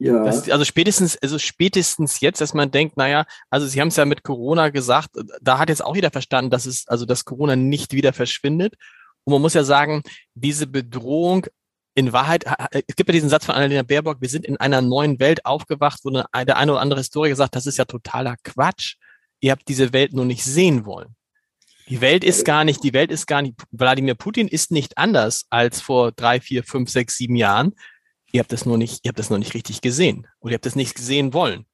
Ja. 0.00 0.24
Das, 0.24 0.48
also 0.48 0.64
spätestens, 0.64 1.16
also 1.16 1.38
spätestens 1.38 2.20
jetzt, 2.20 2.40
dass 2.40 2.54
man 2.54 2.70
denkt, 2.70 2.96
naja, 2.96 3.26
also 3.50 3.66
Sie 3.66 3.80
haben 3.80 3.88
es 3.88 3.96
ja 3.96 4.04
mit 4.04 4.22
Corona 4.22 4.70
gesagt, 4.70 5.10
da 5.40 5.58
hat 5.58 5.68
jetzt 5.68 5.84
auch 5.84 5.94
jeder 5.94 6.10
verstanden, 6.10 6.50
dass 6.50 6.66
es, 6.66 6.86
also 6.86 7.04
dass 7.04 7.24
Corona 7.24 7.56
nicht 7.56 7.92
wieder 7.92 8.12
verschwindet. 8.12 8.74
Und 9.24 9.32
man 9.32 9.42
muss 9.42 9.54
ja 9.54 9.64
sagen, 9.64 10.02
diese 10.34 10.66
Bedrohung 10.66 11.46
in 11.94 12.12
Wahrheit, 12.12 12.44
es 12.70 12.94
gibt 12.94 13.08
ja 13.08 13.12
diesen 13.12 13.28
Satz 13.28 13.44
von 13.44 13.56
Annalena 13.56 13.82
Baerbock, 13.82 14.20
wir 14.20 14.28
sind 14.28 14.46
in 14.46 14.56
einer 14.56 14.80
neuen 14.80 15.18
Welt 15.18 15.44
aufgewacht, 15.44 16.00
wo 16.04 16.10
der 16.10 16.26
eine 16.32 16.72
oder 16.72 16.80
andere 16.80 17.00
Historiker 17.00 17.34
sagt, 17.34 17.56
das 17.56 17.66
ist 17.66 17.76
ja 17.76 17.84
totaler 17.84 18.36
Quatsch. 18.44 18.94
Ihr 19.40 19.50
habt 19.50 19.66
diese 19.68 19.92
Welt 19.92 20.12
nur 20.12 20.24
nicht 20.24 20.44
sehen 20.44 20.86
wollen. 20.86 21.16
Die 21.88 22.02
Welt 22.02 22.22
ist 22.22 22.44
gar 22.44 22.64
nicht, 22.64 22.84
die 22.84 22.92
Welt 22.92 23.10
ist 23.10 23.26
gar 23.26 23.40
nicht, 23.40 23.54
Wladimir 23.70 24.14
Putin 24.14 24.46
ist 24.46 24.70
nicht 24.70 24.98
anders 24.98 25.46
als 25.48 25.80
vor 25.80 26.12
drei, 26.12 26.38
vier, 26.40 26.62
fünf, 26.62 26.90
sechs, 26.90 27.16
sieben 27.16 27.36
Jahren. 27.36 27.72
Ihr 28.30 28.40
habt 28.40 28.52
das 28.52 28.66
nur 28.66 28.76
nicht, 28.76 29.04
ihr 29.04 29.08
habt 29.08 29.18
das 29.18 29.30
noch 29.30 29.38
nicht 29.38 29.54
richtig 29.54 29.80
gesehen 29.80 30.26
oder 30.40 30.52
ihr 30.52 30.54
habt 30.56 30.66
das 30.66 30.76
nicht 30.76 30.94
gesehen 30.94 31.32
wollen. 31.32 31.64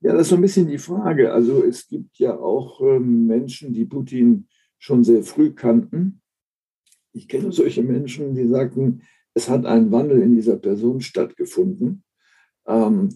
Ja, 0.00 0.12
das 0.12 0.22
ist 0.22 0.28
so 0.28 0.36
ein 0.36 0.40
bisschen 0.42 0.68
die 0.68 0.78
Frage. 0.78 1.32
Also 1.32 1.62
es 1.62 1.88
gibt 1.88 2.18
ja 2.18 2.38
auch 2.38 2.80
ähm, 2.80 3.26
Menschen, 3.26 3.74
die 3.74 3.84
Putin 3.84 4.48
schon 4.78 5.04
sehr 5.04 5.22
früh 5.22 5.52
kannten. 5.52 6.22
Ich 7.12 7.28
kenne 7.28 7.52
solche 7.52 7.82
Menschen, 7.82 8.34
die 8.34 8.46
sagten, 8.46 9.02
es 9.34 9.50
hat 9.50 9.66
ein 9.66 9.92
Wandel 9.92 10.22
in 10.22 10.36
dieser 10.36 10.56
Person 10.56 11.00
stattgefunden. 11.00 12.02
Ähm, 12.66 13.10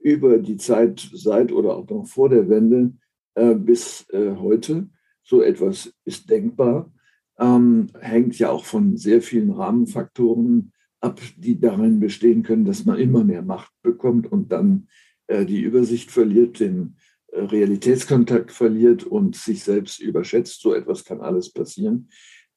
über 0.00 0.38
die 0.38 0.56
Zeit 0.56 1.08
seit 1.12 1.52
oder 1.52 1.76
auch 1.76 1.88
noch 1.88 2.06
vor 2.06 2.30
der 2.30 2.48
Wende 2.48 2.94
äh, 3.34 3.54
bis 3.54 4.08
äh, 4.10 4.34
heute. 4.36 4.88
So 5.30 5.42
etwas 5.42 5.94
ist 6.04 6.28
denkbar. 6.28 6.92
Ähm, 7.38 7.86
hängt 8.00 8.36
ja 8.40 8.50
auch 8.50 8.64
von 8.64 8.96
sehr 8.96 9.22
vielen 9.22 9.52
Rahmenfaktoren 9.52 10.72
ab, 11.00 11.20
die 11.36 11.60
darin 11.60 12.00
bestehen 12.00 12.42
können, 12.42 12.64
dass 12.64 12.84
man 12.84 12.98
immer 12.98 13.22
mehr 13.22 13.42
Macht 13.42 13.70
bekommt 13.80 14.30
und 14.30 14.50
dann 14.50 14.88
äh, 15.28 15.46
die 15.46 15.60
Übersicht 15.60 16.10
verliert, 16.10 16.58
den 16.58 16.96
äh, 17.28 17.42
Realitätskontakt 17.42 18.50
verliert 18.50 19.04
und 19.04 19.36
sich 19.36 19.62
selbst 19.62 20.00
überschätzt. 20.00 20.62
So 20.62 20.74
etwas 20.74 21.04
kann 21.04 21.20
alles 21.20 21.52
passieren. 21.52 22.08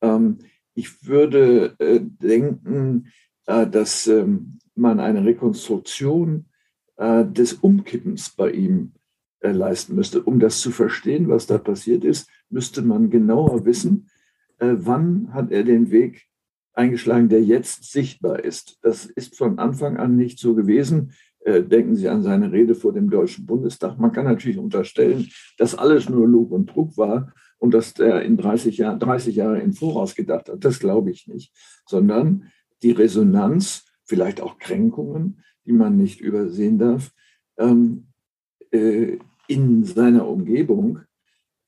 Ähm, 0.01 0.39
ich 0.73 1.05
würde 1.05 1.75
äh, 1.77 1.99
denken, 2.01 3.09
äh, 3.45 3.67
dass 3.67 4.07
ähm, 4.07 4.57
man 4.73 4.99
eine 4.99 5.23
Rekonstruktion 5.23 6.47
äh, 6.97 7.23
des 7.23 7.53
Umkippens 7.53 8.31
bei 8.31 8.49
ihm 8.49 8.93
äh, 9.43 9.51
leisten 9.51 9.95
müsste. 9.95 10.23
Um 10.23 10.39
das 10.39 10.59
zu 10.59 10.71
verstehen, 10.71 11.29
was 11.29 11.45
da 11.45 11.57
passiert 11.57 12.03
ist, 12.03 12.29
müsste 12.49 12.81
man 12.81 13.09
genauer 13.09 13.65
wissen, 13.65 14.09
wann 14.59 15.33
hat 15.33 15.51
er 15.51 15.63
den 15.63 15.91
Weg 15.91 16.27
eingeschlagen, 16.73 17.29
der 17.29 17.43
jetzt 17.43 17.91
sichtbar 17.91 18.43
ist. 18.43 18.77
Das 18.81 19.05
ist 19.05 19.37
von 19.37 19.59
Anfang 19.59 19.97
an 19.97 20.15
nicht 20.15 20.39
so 20.39 20.55
gewesen. 20.55 21.11
Äh, 21.45 21.63
denken 21.63 21.95
Sie 21.95 22.07
an 22.07 22.23
seine 22.23 22.51
Rede 22.51 22.73
vor 22.73 22.93
dem 22.93 23.09
Deutschen 23.09 23.45
Bundestag. 23.45 23.99
Man 23.99 24.11
kann 24.11 24.25
natürlich 24.25 24.57
unterstellen, 24.57 25.27
dass 25.57 25.75
alles 25.75 26.09
nur 26.09 26.27
Lug 26.27 26.51
und 26.51 26.67
Druck 26.67 26.97
war 26.97 27.33
und 27.59 27.73
dass 27.73 27.99
er 27.99 28.21
in 28.21 28.37
30 28.37 28.77
Jahren, 28.77 28.99
30 28.99 29.35
Jahre 29.35 29.59
im 29.59 29.73
Voraus 29.73 30.15
gedacht 30.15 30.49
hat. 30.49 30.63
Das 30.63 30.79
glaube 30.79 31.11
ich 31.11 31.27
nicht, 31.27 31.53
sondern 31.85 32.51
die 32.81 32.91
Resonanz, 32.91 33.85
vielleicht 34.05 34.41
auch 34.41 34.57
Kränkungen, 34.57 35.41
die 35.65 35.73
man 35.73 35.97
nicht 35.97 36.21
übersehen 36.21 36.77
darf, 36.77 37.11
ähm, 37.57 38.07
äh, 38.71 39.17
in 39.47 39.83
seiner 39.83 40.27
Umgebung 40.27 41.01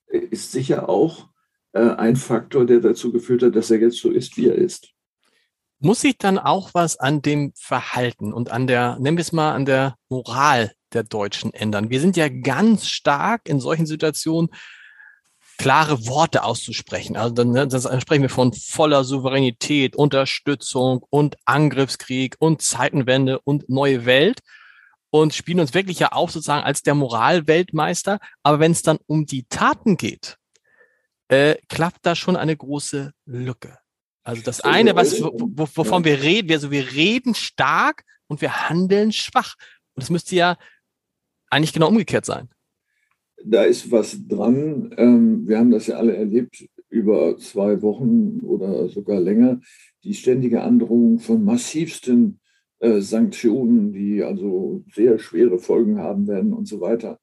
äh, 0.07 0.17
ist 0.17 0.51
sicher 0.51 0.89
auch 0.89 1.29
äh, 1.73 1.89
ein 1.89 2.15
Faktor, 2.15 2.65
der 2.65 2.79
dazu 2.79 3.11
geführt 3.11 3.43
hat, 3.43 3.55
dass 3.55 3.71
er 3.71 3.79
jetzt 3.79 3.97
so 3.97 4.11
ist, 4.11 4.37
wie 4.37 4.47
er 4.47 4.55
ist 4.55 4.95
muss 5.79 6.01
sich 6.01 6.17
dann 6.17 6.39
auch 6.39 6.71
was 6.73 6.97
an 6.97 7.21
dem 7.21 7.53
Verhalten 7.55 8.33
und 8.33 8.51
an 8.51 8.67
der, 8.67 8.97
nennen 8.99 9.17
wir 9.17 9.21
es 9.21 9.31
mal, 9.31 9.53
an 9.53 9.65
der 9.65 9.95
Moral 10.09 10.71
der 10.93 11.03
Deutschen 11.03 11.53
ändern. 11.53 11.89
Wir 11.89 11.99
sind 11.99 12.17
ja 12.17 12.29
ganz 12.29 12.87
stark 12.87 13.47
in 13.47 13.59
solchen 13.59 13.85
Situationen, 13.85 14.49
klare 15.57 16.05
Worte 16.07 16.43
auszusprechen. 16.43 17.15
Also 17.15 17.33
dann, 17.33 17.51
ne, 17.51 17.67
dann 17.67 18.01
sprechen 18.01 18.23
wir 18.23 18.29
von 18.29 18.51
voller 18.51 19.03
Souveränität, 19.03 19.95
Unterstützung 19.95 21.05
und 21.09 21.37
Angriffskrieg 21.45 22.35
und 22.39 22.61
Zeitenwende 22.61 23.39
und 23.39 23.69
neue 23.69 24.05
Welt 24.05 24.41
und 25.21 25.33
spielen 25.33 25.61
uns 25.61 25.73
wirklich 25.73 25.99
ja 25.99 26.11
auch 26.11 26.29
sozusagen 26.29 26.65
als 26.65 26.83
der 26.83 26.93
Moralweltmeister. 26.93 28.19
Aber 28.43 28.59
wenn 28.59 28.73
es 28.73 28.81
dann 28.81 28.97
um 29.07 29.25
die 29.25 29.45
Taten 29.47 29.95
geht, 29.95 30.37
äh, 31.29 31.55
klappt 31.69 32.05
da 32.05 32.15
schon 32.15 32.35
eine 32.35 32.55
große 32.55 33.13
Lücke. 33.25 33.77
Also 34.23 34.41
das 34.41 34.59
eine, 34.59 34.93
was, 34.95 35.21
wovon 35.21 36.03
wir 36.03 36.21
reden, 36.21 36.51
also 36.51 36.69
wir 36.69 36.91
reden 36.91 37.33
stark 37.33 38.03
und 38.27 38.41
wir 38.41 38.67
handeln 38.67 39.13
schwach. 39.13 39.55
Und 39.93 40.03
das 40.03 40.09
müsste 40.09 40.35
ja 40.35 40.57
eigentlich 41.49 41.71
genau 41.71 41.87
umgekehrt 41.87 42.25
sein. 42.25 42.49
Da 43.41 43.63
ist 43.63 43.89
was 43.91 44.17
dran. 44.27 44.93
Ähm, 44.97 45.47
wir 45.47 45.59
haben 45.59 45.71
das 45.71 45.87
ja 45.87 45.95
alle 45.95 46.17
erlebt 46.17 46.67
über 46.89 47.37
zwei 47.37 47.81
Wochen 47.81 48.41
oder 48.41 48.89
sogar 48.89 49.21
länger. 49.21 49.61
Die 50.03 50.13
ständige 50.13 50.61
Androhung 50.61 51.19
von 51.19 51.45
massivsten 51.45 52.41
äh, 52.79 53.01
Sanktionen, 53.01 53.93
die 53.93 54.23
also 54.23 54.83
sehr 54.93 55.19
schwere 55.19 55.59
Folgen 55.59 55.99
haben 55.99 56.27
werden 56.27 56.53
und 56.53 56.67
so 56.67 56.81
weiter. 56.81 57.19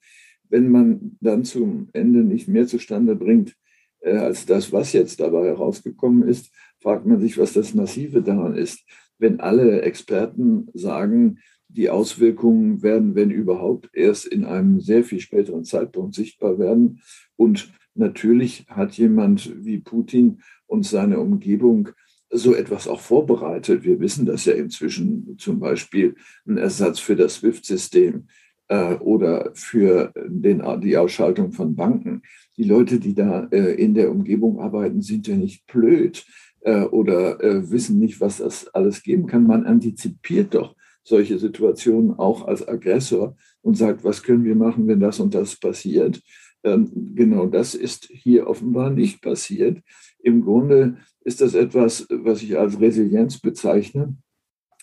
Wenn 0.48 0.70
man 0.70 1.16
dann 1.20 1.44
zum 1.44 1.88
Ende 1.92 2.24
nicht 2.24 2.48
mehr 2.48 2.66
zustande 2.66 3.16
bringt, 3.16 3.56
äh, 4.00 4.16
als 4.16 4.46
das, 4.46 4.72
was 4.72 4.92
jetzt 4.92 5.20
dabei 5.20 5.46
herausgekommen 5.46 6.28
ist, 6.28 6.52
fragt 6.80 7.06
man 7.06 7.20
sich, 7.20 7.38
was 7.38 7.52
das 7.52 7.74
Massive 7.74 8.22
daran 8.22 8.54
ist. 8.54 8.84
Wenn 9.18 9.40
alle 9.40 9.82
Experten 9.82 10.68
sagen, 10.74 11.38
die 11.68 11.88
Auswirkungen 11.88 12.82
werden, 12.82 13.14
wenn 13.14 13.30
überhaupt, 13.30 13.88
erst 13.92 14.26
in 14.26 14.44
einem 14.44 14.80
sehr 14.80 15.04
viel 15.04 15.20
späteren 15.20 15.64
Zeitpunkt 15.64 16.14
sichtbar 16.14 16.58
werden. 16.58 17.00
Und 17.36 17.72
natürlich 17.94 18.66
hat 18.68 18.92
jemand 18.94 19.64
wie 19.64 19.78
Putin 19.78 20.40
und 20.66 20.84
seine 20.84 21.18
Umgebung 21.18 21.90
so 22.32 22.54
etwas 22.54 22.88
auch 22.88 23.00
vorbereitet. 23.00 23.84
Wir 23.84 24.00
wissen 24.00 24.26
dass 24.26 24.46
ja 24.46 24.54
inzwischen 24.54 25.36
zum 25.38 25.60
Beispiel 25.60 26.16
ein 26.46 26.56
Ersatz 26.56 26.98
für 26.98 27.14
das 27.14 27.36
SWIFT-System 27.36 28.26
äh, 28.68 28.94
oder 28.94 29.50
für 29.54 30.12
den, 30.16 30.62
die 30.80 30.96
Ausschaltung 30.96 31.52
von 31.52 31.76
Banken. 31.76 32.22
Die 32.56 32.64
Leute, 32.64 32.98
die 32.98 33.14
da 33.14 33.46
äh, 33.52 33.74
in 33.74 33.94
der 33.94 34.10
Umgebung 34.10 34.60
arbeiten, 34.60 35.02
sind 35.02 35.28
ja 35.28 35.36
nicht 35.36 35.66
blöd 35.66 36.24
äh, 36.62 36.82
oder 36.84 37.42
äh, 37.42 37.70
wissen 37.70 37.98
nicht, 37.98 38.20
was 38.20 38.38
das 38.38 38.66
alles 38.68 39.02
geben 39.02 39.26
kann. 39.26 39.46
Man 39.46 39.66
antizipiert 39.66 40.54
doch 40.54 40.74
solche 41.04 41.38
Situationen 41.38 42.12
auch 42.12 42.46
als 42.46 42.66
Aggressor 42.66 43.36
und 43.60 43.76
sagt, 43.76 44.04
was 44.04 44.22
können 44.22 44.44
wir 44.44 44.54
machen, 44.54 44.86
wenn 44.86 45.00
das 45.00 45.20
und 45.20 45.34
das 45.34 45.56
passiert. 45.56 46.22
Ähm, 46.64 47.12
genau 47.14 47.46
das 47.46 47.74
ist 47.74 48.08
hier 48.10 48.46
offenbar 48.46 48.90
nicht 48.90 49.20
passiert. 49.20 49.82
Im 50.22 50.42
Grunde 50.42 50.98
ist 51.24 51.40
das 51.40 51.54
etwas, 51.54 52.06
was 52.10 52.42
ich 52.42 52.58
als 52.58 52.80
Resilienz 52.80 53.38
bezeichne, 53.38 54.16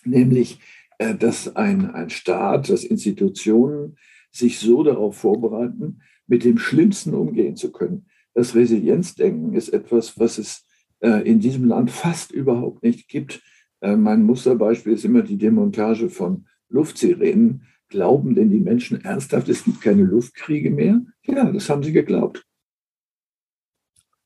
nämlich, 0.04 0.60
äh, 0.98 1.14
dass 1.14 1.56
ein, 1.56 1.90
ein 1.90 2.10
Staat, 2.10 2.68
dass 2.68 2.84
Institutionen 2.84 3.96
sich 4.30 4.58
so 4.58 4.82
darauf 4.82 5.16
vorbereiten, 5.16 6.00
mit 6.26 6.44
dem 6.44 6.58
Schlimmsten 6.58 7.14
umgehen 7.14 7.56
zu 7.56 7.72
können. 7.72 8.06
Das 8.34 8.54
Resilienzdenken 8.54 9.54
ist 9.54 9.70
etwas, 9.70 10.18
was 10.18 10.38
es 10.38 10.66
äh, 11.00 11.28
in 11.28 11.40
diesem 11.40 11.64
Land 11.64 11.90
fast 11.90 12.30
überhaupt 12.30 12.82
nicht 12.82 13.08
gibt. 13.08 13.42
Äh, 13.80 13.96
mein 13.96 14.22
Musterbeispiel 14.22 14.92
ist 14.92 15.04
immer 15.04 15.22
die 15.22 15.38
Demontage 15.38 16.08
von 16.08 16.46
Luftsirenen. 16.68 17.62
Glauben 17.90 18.36
denn 18.36 18.50
die 18.50 18.60
Menschen 18.60 19.04
ernsthaft, 19.04 19.48
es 19.48 19.64
gibt 19.64 19.82
keine 19.82 20.04
Luftkriege 20.04 20.70
mehr? 20.70 21.00
Ja, 21.24 21.50
das 21.50 21.68
haben 21.68 21.82
sie 21.82 21.92
geglaubt. 21.92 22.46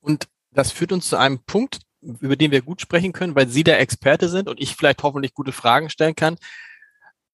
Und 0.01 0.29
das 0.53 0.71
führt 0.71 0.93
uns 0.93 1.09
zu 1.09 1.17
einem 1.17 1.41
Punkt, 1.45 1.81
über 2.03 2.37
den 2.37 2.51
wir 2.51 2.61
gut 2.61 2.83
sprechen 2.83 3.15
können, 3.15 3.35
weil 3.35 3.49
Sie 3.49 3.65
der 3.65 3.81
Experte 3.81 4.29
sind 4.29 4.49
und 4.49 4.61
ich 4.61 4.77
vielleicht 4.77 5.03
hoffentlich 5.03 5.33
gute 5.33 5.53
Fragen 5.53 5.89
stellen 5.89 6.15
kann. 6.15 6.37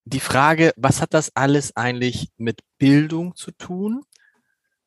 Die 0.04 0.20
Frage, 0.20 0.72
was 0.76 1.02
hat 1.02 1.14
das 1.14 1.34
alles 1.34 1.76
eigentlich 1.76 2.30
mit 2.36 2.60
Bildung 2.78 3.34
zu 3.34 3.50
tun? 3.50 4.04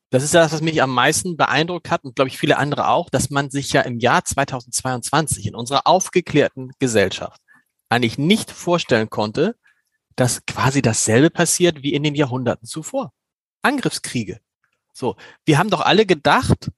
Das 0.09 0.23
ist 0.23 0.33
das, 0.33 0.53
was 0.53 0.61
mich 0.61 0.81
am 0.81 0.93
meisten 0.93 1.35
beeindruckt 1.35 1.91
hat 1.91 2.05
und 2.05 2.15
glaube 2.15 2.29
ich 2.29 2.37
viele 2.37 2.57
andere 2.57 2.87
auch, 2.87 3.09
dass 3.09 3.29
man 3.29 3.49
sich 3.49 3.73
ja 3.73 3.81
im 3.81 3.99
Jahr 3.99 4.23
2022 4.23 5.47
in 5.47 5.55
unserer 5.55 5.87
aufgeklärten 5.87 6.71
Gesellschaft 6.79 7.41
eigentlich 7.89 8.17
nicht 8.17 8.49
vorstellen 8.49 9.09
konnte, 9.09 9.55
dass 10.15 10.45
quasi 10.45 10.81
dasselbe 10.81 11.29
passiert 11.29 11.83
wie 11.83 11.93
in 11.93 12.03
den 12.03 12.15
Jahrhunderten 12.15 12.67
zuvor. 12.67 13.13
Angriffskriege. 13.61 14.39
So, 14.93 15.15
wir 15.45 15.57
haben 15.57 15.69
doch 15.69 15.81
alle 15.81 16.05
gedacht, 16.05 16.69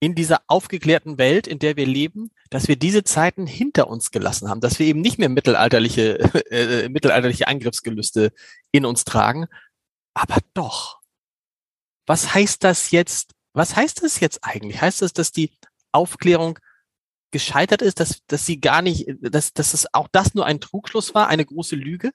in 0.00 0.16
dieser 0.16 0.42
aufgeklärten 0.48 1.16
Welt, 1.16 1.46
in 1.46 1.60
der 1.60 1.76
wir 1.76 1.86
leben, 1.86 2.32
dass 2.50 2.66
wir 2.66 2.74
diese 2.74 3.04
Zeiten 3.04 3.46
hinter 3.46 3.86
uns 3.86 4.10
gelassen 4.10 4.48
haben, 4.48 4.60
dass 4.60 4.80
wir 4.80 4.86
eben 4.86 5.00
nicht 5.00 5.18
mehr 5.18 5.28
mittelalterliche, 5.28 6.18
äh, 6.50 6.88
mittelalterliche 6.88 7.46
Angriffsgelüste 7.46 8.32
in 8.72 8.84
uns 8.84 9.04
tragen. 9.04 9.46
Aber 10.12 10.38
doch. 10.54 11.00
Was 12.04 12.34
heißt 12.34 12.64
das 12.64 12.90
jetzt? 12.90 13.30
Was 13.52 13.76
heißt 13.76 14.02
das 14.02 14.18
jetzt 14.18 14.40
eigentlich? 14.42 14.80
Heißt 14.80 15.02
das, 15.02 15.12
dass 15.12 15.30
die 15.30 15.52
Aufklärung 15.92 16.58
gescheitert 17.30 17.80
ist, 17.80 18.00
dass, 18.00 18.22
dass 18.26 18.44
sie 18.44 18.60
gar 18.60 18.82
nicht, 18.82 19.06
dass, 19.20 19.52
dass 19.52 19.72
es 19.72 19.92
auch 19.94 20.08
das 20.10 20.34
nur 20.34 20.46
ein 20.46 20.60
Trugschluss 20.60 21.14
war, 21.14 21.28
eine 21.28 21.44
große 21.44 21.76
Lüge? 21.76 22.10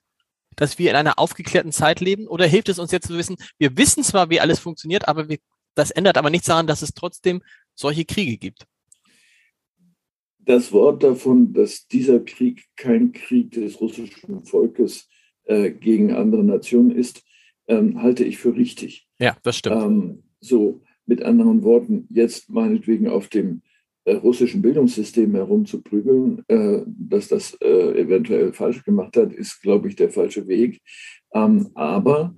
Dass 0.58 0.78
wir 0.78 0.90
in 0.90 0.96
einer 0.96 1.18
aufgeklärten 1.18 1.72
Zeit 1.72 2.00
leben? 2.00 2.26
Oder 2.26 2.46
hilft 2.46 2.68
es 2.68 2.78
uns 2.78 2.92
jetzt 2.92 3.06
zu 3.06 3.16
wissen, 3.16 3.36
wir 3.58 3.76
wissen 3.76 4.02
zwar, 4.02 4.28
wie 4.28 4.40
alles 4.40 4.58
funktioniert, 4.58 5.08
aber 5.08 5.28
wir, 5.28 5.38
das 5.74 5.90
ändert 5.90 6.18
aber 6.18 6.30
nichts 6.30 6.46
daran, 6.46 6.66
dass 6.66 6.82
es 6.82 6.92
trotzdem 6.92 7.42
solche 7.74 8.04
Kriege 8.04 8.36
gibt. 8.36 8.66
Das 10.38 10.72
Wort 10.72 11.02
davon, 11.02 11.52
dass 11.52 11.86
dieser 11.86 12.20
Krieg 12.20 12.64
kein 12.76 13.12
Krieg 13.12 13.50
des 13.52 13.80
russischen 13.80 14.44
Volkes 14.44 15.08
äh, 15.44 15.70
gegen 15.70 16.12
andere 16.12 16.42
Nationen 16.42 16.90
ist, 16.90 17.22
ähm, 17.68 18.02
halte 18.02 18.24
ich 18.24 18.38
für 18.38 18.56
richtig. 18.56 19.06
Ja, 19.18 19.36
das 19.42 19.58
stimmt. 19.58 19.82
Ähm, 19.82 20.22
so, 20.40 20.82
mit 21.06 21.22
anderen 21.22 21.62
Worten, 21.62 22.06
jetzt 22.10 22.50
meinetwegen 22.50 23.08
auf 23.08 23.28
dem 23.28 23.62
russischen 24.16 24.62
Bildungssystem 24.62 25.34
herumzuprügeln, 25.34 26.42
äh, 26.48 26.82
dass 26.86 27.28
das 27.28 27.54
äh, 27.60 28.00
eventuell 28.00 28.52
falsch 28.52 28.82
gemacht 28.84 29.16
hat, 29.16 29.32
ist, 29.32 29.60
glaube 29.60 29.88
ich, 29.88 29.96
der 29.96 30.10
falsche 30.10 30.48
Weg. 30.48 30.80
Ähm, 31.32 31.70
aber 31.74 32.34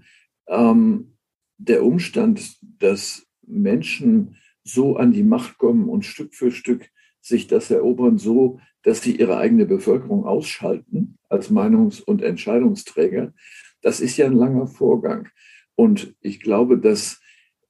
ähm, 0.49 1.17
der 1.59 1.85
Umstand, 1.85 2.57
dass 2.79 3.27
Menschen 3.47 4.37
so 4.65 4.97
an 4.97 5.13
die 5.13 5.23
Macht 5.23 5.59
kommen 5.59 5.89
und 5.89 6.05
Stück 6.05 6.35
für 6.35 6.51
Stück 6.51 6.89
sich 7.21 7.47
das 7.47 7.71
erobern, 7.71 8.19
so 8.19 8.61
dass 8.83 9.03
sie 9.03 9.17
ihre 9.17 9.37
eigene 9.37 9.67
Bevölkerung 9.67 10.25
ausschalten 10.25 11.19
als 11.29 11.51
Meinungs- 11.51 12.01
und 12.01 12.23
Entscheidungsträger. 12.23 13.35
Das 13.83 14.01
ist 14.01 14.17
ja 14.17 14.27
ein 14.27 14.37
langer 14.37 14.67
Vorgang. 14.67 15.29
Und 15.75 16.15
ich 16.21 16.41
glaube, 16.41 16.79
dass 16.79 17.21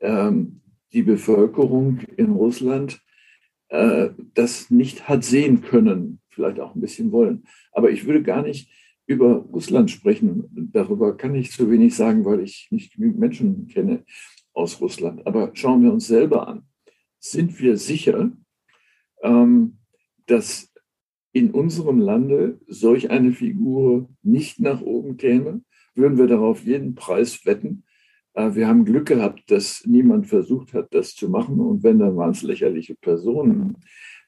ähm, 0.00 0.61
die 0.92 1.02
Bevölkerung 1.02 2.00
in 2.16 2.33
Russland 2.33 3.00
äh, 3.71 4.11
das 4.35 4.71
nicht 4.71 5.09
hat 5.09 5.25
sehen 5.25 5.62
können, 5.62 6.21
vielleicht 6.29 6.61
auch 6.61 6.75
ein 6.75 6.81
bisschen 6.81 7.11
wollen. 7.11 7.45
Aber 7.73 7.91
ich 7.91 8.07
würde 8.07 8.23
gar 8.23 8.43
nicht 8.43 8.71
über 9.07 9.37
Russland 9.37 9.91
sprechen. 9.91 10.45
Darüber 10.73 11.17
kann 11.17 11.35
ich 11.35 11.50
zu 11.50 11.71
wenig 11.71 11.97
sagen, 11.97 12.25
weil 12.25 12.41
ich 12.41 12.69
nicht 12.71 12.95
genügend 12.95 13.19
Menschen 13.19 13.67
kenne 13.67 14.04
aus 14.52 14.80
Russland. 14.80 15.26
Aber 15.26 15.50
schauen 15.54 15.83
wir 15.83 15.93
uns 15.93 16.06
selber 16.06 16.47
an 16.47 16.65
sind 17.21 17.61
wir 17.61 17.76
sicher, 17.76 18.33
ähm, 19.23 19.78
dass 20.26 20.73
in 21.33 21.52
unserem 21.52 22.00
Lande 22.00 22.61
solch 22.67 23.11
eine 23.11 23.33
Figur 23.33 24.09
nicht 24.23 24.59
nach 24.59 24.80
oben 24.80 25.17
käme, 25.17 25.63
würden 25.95 26.19
wir 26.19 26.26
darauf 26.26 26.65
jeden 26.65 26.95
Preis 26.95 27.45
wetten. 27.47 27.85
Äh, 28.41 28.55
wir 28.55 28.69
haben 28.69 28.85
Glück 28.85 29.09
gehabt, 29.09 29.50
dass 29.50 29.85
niemand 29.87 30.26
versucht 30.26 30.73
hat, 30.75 30.95
das 30.95 31.15
zu 31.15 31.29
machen. 31.29 31.61
Und 31.61 31.83
wenn, 31.83 31.99
dann 31.99 32.17
waren 32.17 32.31
es 32.31 32.43
lächerliche 32.43 32.95
Personen. 32.95 33.76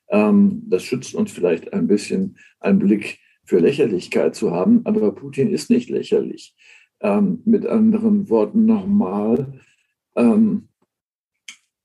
Ähm, 0.09 0.63
das 0.67 0.83
schützt 0.85 1.15
uns 1.15 1.33
vielleicht 1.33 1.73
ein 1.73 1.87
bisschen, 1.87 2.37
einen 2.61 2.79
Blick 2.79 3.19
für 3.45 3.59
Lächerlichkeit 3.59 4.35
zu 4.35 4.53
haben. 4.53 4.83
Aber 4.85 5.15
Putin 5.15 5.51
ist 5.51 5.71
nicht 5.71 5.91
lächerlich. 5.91 6.55
Ähm, 7.01 7.43
mit 7.45 7.67
anderen 7.67 8.29
Worten 8.29 8.65
nochmal, 8.65 9.61
ähm, 10.15 10.69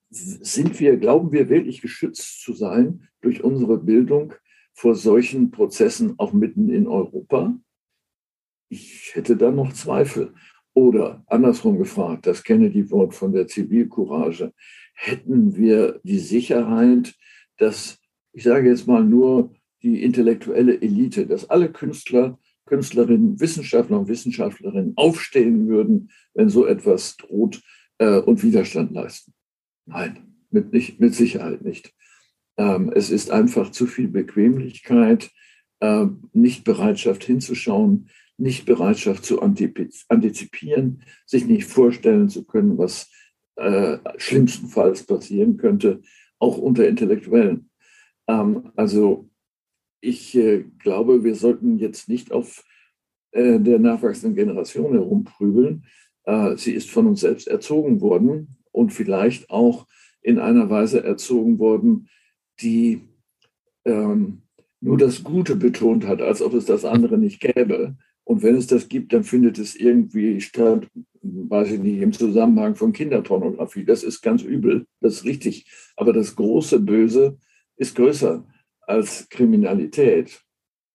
sind 0.09 0.79
wir, 0.79 0.97
glauben 0.97 1.31
wir 1.31 1.49
wirklich 1.49 1.81
geschützt 1.81 2.41
zu 2.41 2.53
sein 2.53 3.07
durch 3.21 3.43
unsere 3.43 3.77
Bildung 3.77 4.33
vor 4.73 4.95
solchen 4.95 5.51
Prozessen 5.51 6.15
auch 6.17 6.33
mitten 6.33 6.69
in 6.69 6.87
Europa? 6.87 7.57
Ich 8.69 9.11
hätte 9.13 9.35
da 9.35 9.51
noch 9.51 9.73
Zweifel. 9.73 10.33
Oder 10.77 11.23
andersrum 11.25 11.79
gefragt, 11.79 12.27
das 12.27 12.43
Kennedy-Wort 12.43 13.15
von 13.15 13.33
der 13.33 13.47
Zivilcourage, 13.47 14.53
hätten 14.93 15.55
wir 15.55 15.99
die 16.03 16.19
Sicherheit, 16.19 17.15
dass, 17.57 17.97
ich 18.31 18.43
sage 18.43 18.69
jetzt 18.69 18.85
mal 18.85 19.03
nur 19.03 19.55
die 19.81 20.03
intellektuelle 20.03 20.79
Elite, 20.79 21.25
dass 21.25 21.49
alle 21.49 21.71
Künstler, 21.71 22.37
Künstlerinnen, 22.67 23.39
Wissenschaftler 23.39 24.01
und 24.01 24.07
Wissenschaftlerinnen 24.07 24.93
aufstehen 24.97 25.67
würden, 25.67 26.11
wenn 26.35 26.49
so 26.49 26.67
etwas 26.67 27.17
droht 27.17 27.63
äh, 27.97 28.19
und 28.19 28.43
Widerstand 28.43 28.91
leisten. 28.91 29.33
Nein, 29.87 30.27
mit, 30.51 30.73
nicht, 30.73 30.99
mit 30.99 31.15
Sicherheit 31.15 31.63
nicht. 31.63 31.91
Ähm, 32.57 32.91
es 32.93 33.09
ist 33.09 33.31
einfach 33.31 33.71
zu 33.71 33.87
viel 33.87 34.09
Bequemlichkeit, 34.09 35.31
äh, 35.79 36.05
nicht 36.33 36.65
Bereitschaft 36.65 37.23
hinzuschauen, 37.23 38.11
nicht 38.37 38.65
Bereitschaft 38.65 39.25
zu 39.25 39.41
antizipieren, 39.41 41.03
sich 41.25 41.45
nicht 41.45 41.65
vorstellen 41.65 42.29
zu 42.29 42.45
können, 42.45 42.77
was 42.77 43.11
äh, 43.55 43.97
schlimmstenfalls 44.17 45.03
passieren 45.03 45.57
könnte, 45.57 46.01
auch 46.39 46.57
unter 46.57 46.87
Intellektuellen. 46.87 47.69
Ähm, 48.27 48.71
also 48.75 49.29
ich 50.01 50.35
äh, 50.35 50.65
glaube, 50.79 51.23
wir 51.23 51.35
sollten 51.35 51.79
jetzt 51.79 52.07
nicht 52.07 52.31
auf 52.31 52.63
äh, 53.31 53.59
der 53.59 53.79
nachwachsenden 53.79 54.35
Generation 54.35 54.93
herumprügeln. 54.93 55.85
Äh, 56.23 56.55
sie 56.57 56.73
ist 56.73 56.89
von 56.89 57.07
uns 57.07 57.21
selbst 57.21 57.47
erzogen 57.47 58.01
worden 58.01 58.57
und 58.71 58.93
vielleicht 58.93 59.49
auch 59.49 59.87
in 60.21 60.39
einer 60.39 60.69
Weise 60.69 61.03
erzogen 61.03 61.57
worden, 61.57 62.09
die 62.61 63.07
ähm, 63.85 64.43
nur 64.79 64.97
das 64.97 65.23
Gute 65.23 65.55
betont 65.55 66.05
hat, 66.05 66.21
als 66.21 66.41
ob 66.41 66.53
es 66.53 66.65
das 66.65 66.85
andere 66.85 67.17
nicht 67.17 67.39
gäbe. 67.39 67.97
Und 68.27 68.43
wenn 68.43 68.57
es 68.57 68.67
das 68.67 68.89
gibt, 68.89 69.13
dann 69.13 69.23
findet 69.23 69.57
es 69.57 69.73
irgendwie 69.77 70.41
statt, 70.41 70.85
weiß 71.21 71.71
ich 71.71 71.79
nicht, 71.79 72.01
im 72.01 72.11
Zusammenhang 72.11 72.75
von 72.75 72.91
Kinderpornografie. 72.91 73.85
Das 73.85 74.03
ist 74.03 74.21
ganz 74.21 74.41
übel, 74.41 74.85
das 74.99 75.13
ist 75.13 75.23
richtig. 75.23 75.65
Aber 75.95 76.11
das 76.11 76.35
große 76.35 76.81
Böse 76.81 77.37
ist 77.77 77.95
größer 77.95 78.45
als 78.81 79.29
Kriminalität. 79.29 80.41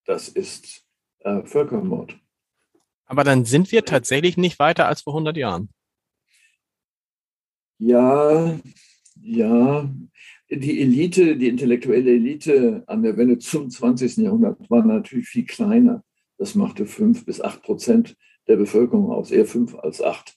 Das 0.05 0.29
ist 0.29 0.85
äh, 1.21 1.43
Völkermord. 1.45 2.19
Aber 3.07 3.25
dann 3.25 3.47
sind 3.47 3.73
wir 3.73 3.87
tatsächlich 3.87 4.37
nicht 4.37 4.59
weiter 4.59 4.87
als 4.87 5.01
vor 5.01 5.15
100 5.15 5.35
Jahren. 5.39 5.71
Ja, 7.79 8.61
ja. 9.23 9.91
Die 10.51 10.83
Elite, 10.83 11.39
die 11.39 11.49
intellektuelle 11.49 12.11
Elite 12.11 12.85
an 12.87 13.03
der 13.03 13.17
Wende 13.17 13.39
zum 13.39 13.71
20. 13.71 14.19
Jahrhundert 14.19 14.69
war 14.69 14.85
natürlich 14.85 15.29
viel 15.29 15.47
kleiner. 15.47 16.05
Das 16.43 16.57
machte 16.57 16.87
fünf 16.87 17.25
bis 17.25 17.41
acht 17.41 17.63
Prozent 17.63 18.17
der 18.49 18.57
Bevölkerung 18.57 19.13
aus, 19.13 19.31
eher 19.31 19.47
fünf 19.47 19.77
als 19.77 20.03
acht. 20.03 20.37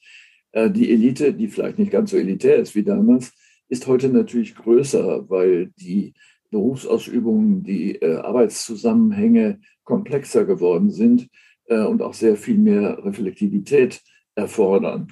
Äh, 0.52 0.70
die 0.70 0.91
Elite, 0.91 1.34
die 1.34 1.48
vielleicht 1.48 1.80
nicht 1.80 1.89
ganz 1.89 2.12
so 2.12 2.18
elitär 2.18 2.58
ist 2.58 2.76
wie 2.76 2.84
damals, 2.84 3.34
ist 3.70 3.88
heute 3.88 4.10
natürlich 4.10 4.54
größer, 4.54 5.28
weil 5.32 5.72
die 5.80 6.13
Berufsausübungen, 6.52 7.63
die 7.63 7.96
äh, 7.96 8.18
Arbeitszusammenhänge 8.18 9.60
komplexer 9.84 10.46
geworden 10.46 10.91
sind 10.91 11.28
äh, 11.70 11.82
und 11.82 12.04
auch 12.04 12.13
sehr 12.13 12.36
viel 12.36 12.60
mehr 12.60 13.04
Reflektivität 13.04 14.04
erfordern. 14.36 15.08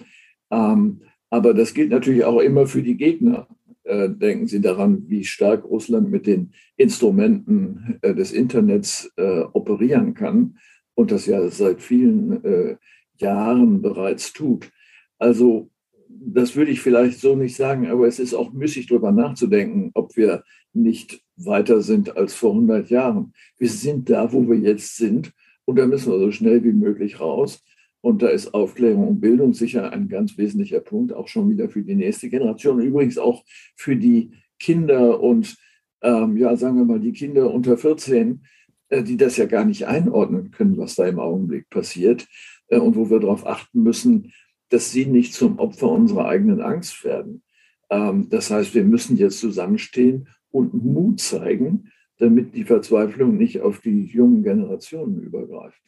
Ähm, 0.51 1.01
aber 1.31 1.55
das 1.55 1.73
gilt 1.73 1.89
natürlich 1.89 2.23
auch 2.23 2.39
immer 2.39 2.67
für 2.67 2.83
die 2.83 2.97
Gegner. 2.97 3.47
Denken 3.85 4.47
Sie 4.47 4.61
daran, 4.61 5.09
wie 5.09 5.25
stark 5.25 5.65
Russland 5.65 6.09
mit 6.09 6.25
den 6.25 6.53
Instrumenten 6.77 7.99
des 8.01 8.31
Internets 8.31 9.11
operieren 9.17 10.13
kann 10.13 10.55
und 10.95 11.11
das 11.11 11.25
ja 11.25 11.47
seit 11.49 11.81
vielen 11.81 12.77
Jahren 13.17 13.81
bereits 13.81 14.33
tut. 14.33 14.69
Also 15.17 15.69
das 16.07 16.55
würde 16.55 16.71
ich 16.71 16.81
vielleicht 16.81 17.19
so 17.19 17.35
nicht 17.35 17.55
sagen, 17.55 17.87
aber 17.87 18.07
es 18.07 18.19
ist 18.19 18.33
auch 18.33 18.53
müßig 18.53 18.87
darüber 18.87 19.11
nachzudenken, 19.11 19.91
ob 19.93 20.15
wir 20.15 20.43
nicht 20.73 21.21
weiter 21.35 21.81
sind 21.81 22.15
als 22.17 22.33
vor 22.33 22.51
100 22.51 22.89
Jahren. 22.89 23.33
Wir 23.57 23.69
sind 23.69 24.09
da, 24.09 24.31
wo 24.31 24.47
wir 24.47 24.57
jetzt 24.57 24.97
sind 24.97 25.33
und 25.65 25.77
da 25.77 25.85
müssen 25.87 26.11
wir 26.11 26.19
so 26.19 26.31
schnell 26.31 26.63
wie 26.63 26.73
möglich 26.73 27.19
raus. 27.19 27.63
Und 28.01 28.21
da 28.21 28.27
ist 28.27 28.53
Aufklärung 28.53 29.07
und 29.07 29.21
Bildung 29.21 29.53
sicher 29.53 29.91
ein 29.93 30.09
ganz 30.09 30.37
wesentlicher 30.37 30.81
Punkt, 30.81 31.13
auch 31.13 31.29
schon 31.29 31.49
wieder 31.49 31.69
für 31.69 31.83
die 31.83 31.95
nächste 31.95 32.29
Generation. 32.29 32.81
Übrigens 32.81 33.17
auch 33.17 33.43
für 33.75 33.95
die 33.95 34.31
Kinder 34.59 35.21
und, 35.21 35.55
ähm, 36.01 36.35
ja, 36.35 36.55
sagen 36.57 36.77
wir 36.77 36.85
mal, 36.85 36.99
die 36.99 37.13
Kinder 37.13 37.53
unter 37.53 37.77
14, 37.77 38.31
äh, 38.31 38.37
die 39.01 39.17
das 39.17 39.37
ja 39.37 39.45
gar 39.45 39.65
nicht 39.65 39.87
einordnen 39.87 40.51
können, 40.51 40.77
was 40.77 40.95
da 40.95 41.05
im 41.05 41.19
Augenblick 41.19 41.69
passiert. 41.69 42.27
Äh, 42.67 42.79
und 42.79 42.95
wo 42.95 43.09
wir 43.09 43.19
darauf 43.19 43.45
achten 43.45 43.83
müssen, 43.83 44.33
dass 44.69 44.91
sie 44.91 45.05
nicht 45.05 45.33
zum 45.33 45.59
Opfer 45.59 45.89
unserer 45.89 46.27
eigenen 46.27 46.61
Angst 46.61 47.03
werden. 47.03 47.43
Ähm, 47.89 48.29
das 48.29 48.49
heißt, 48.49 48.73
wir 48.73 48.83
müssen 48.83 49.17
jetzt 49.17 49.39
zusammenstehen 49.39 50.27
und 50.51 50.73
Mut 50.73 51.19
zeigen, 51.19 51.91
damit 52.17 52.55
die 52.55 52.63
Verzweiflung 52.63 53.37
nicht 53.37 53.61
auf 53.61 53.81
die 53.81 54.05
jungen 54.05 54.43
Generationen 54.43 55.21
übergreift. 55.21 55.81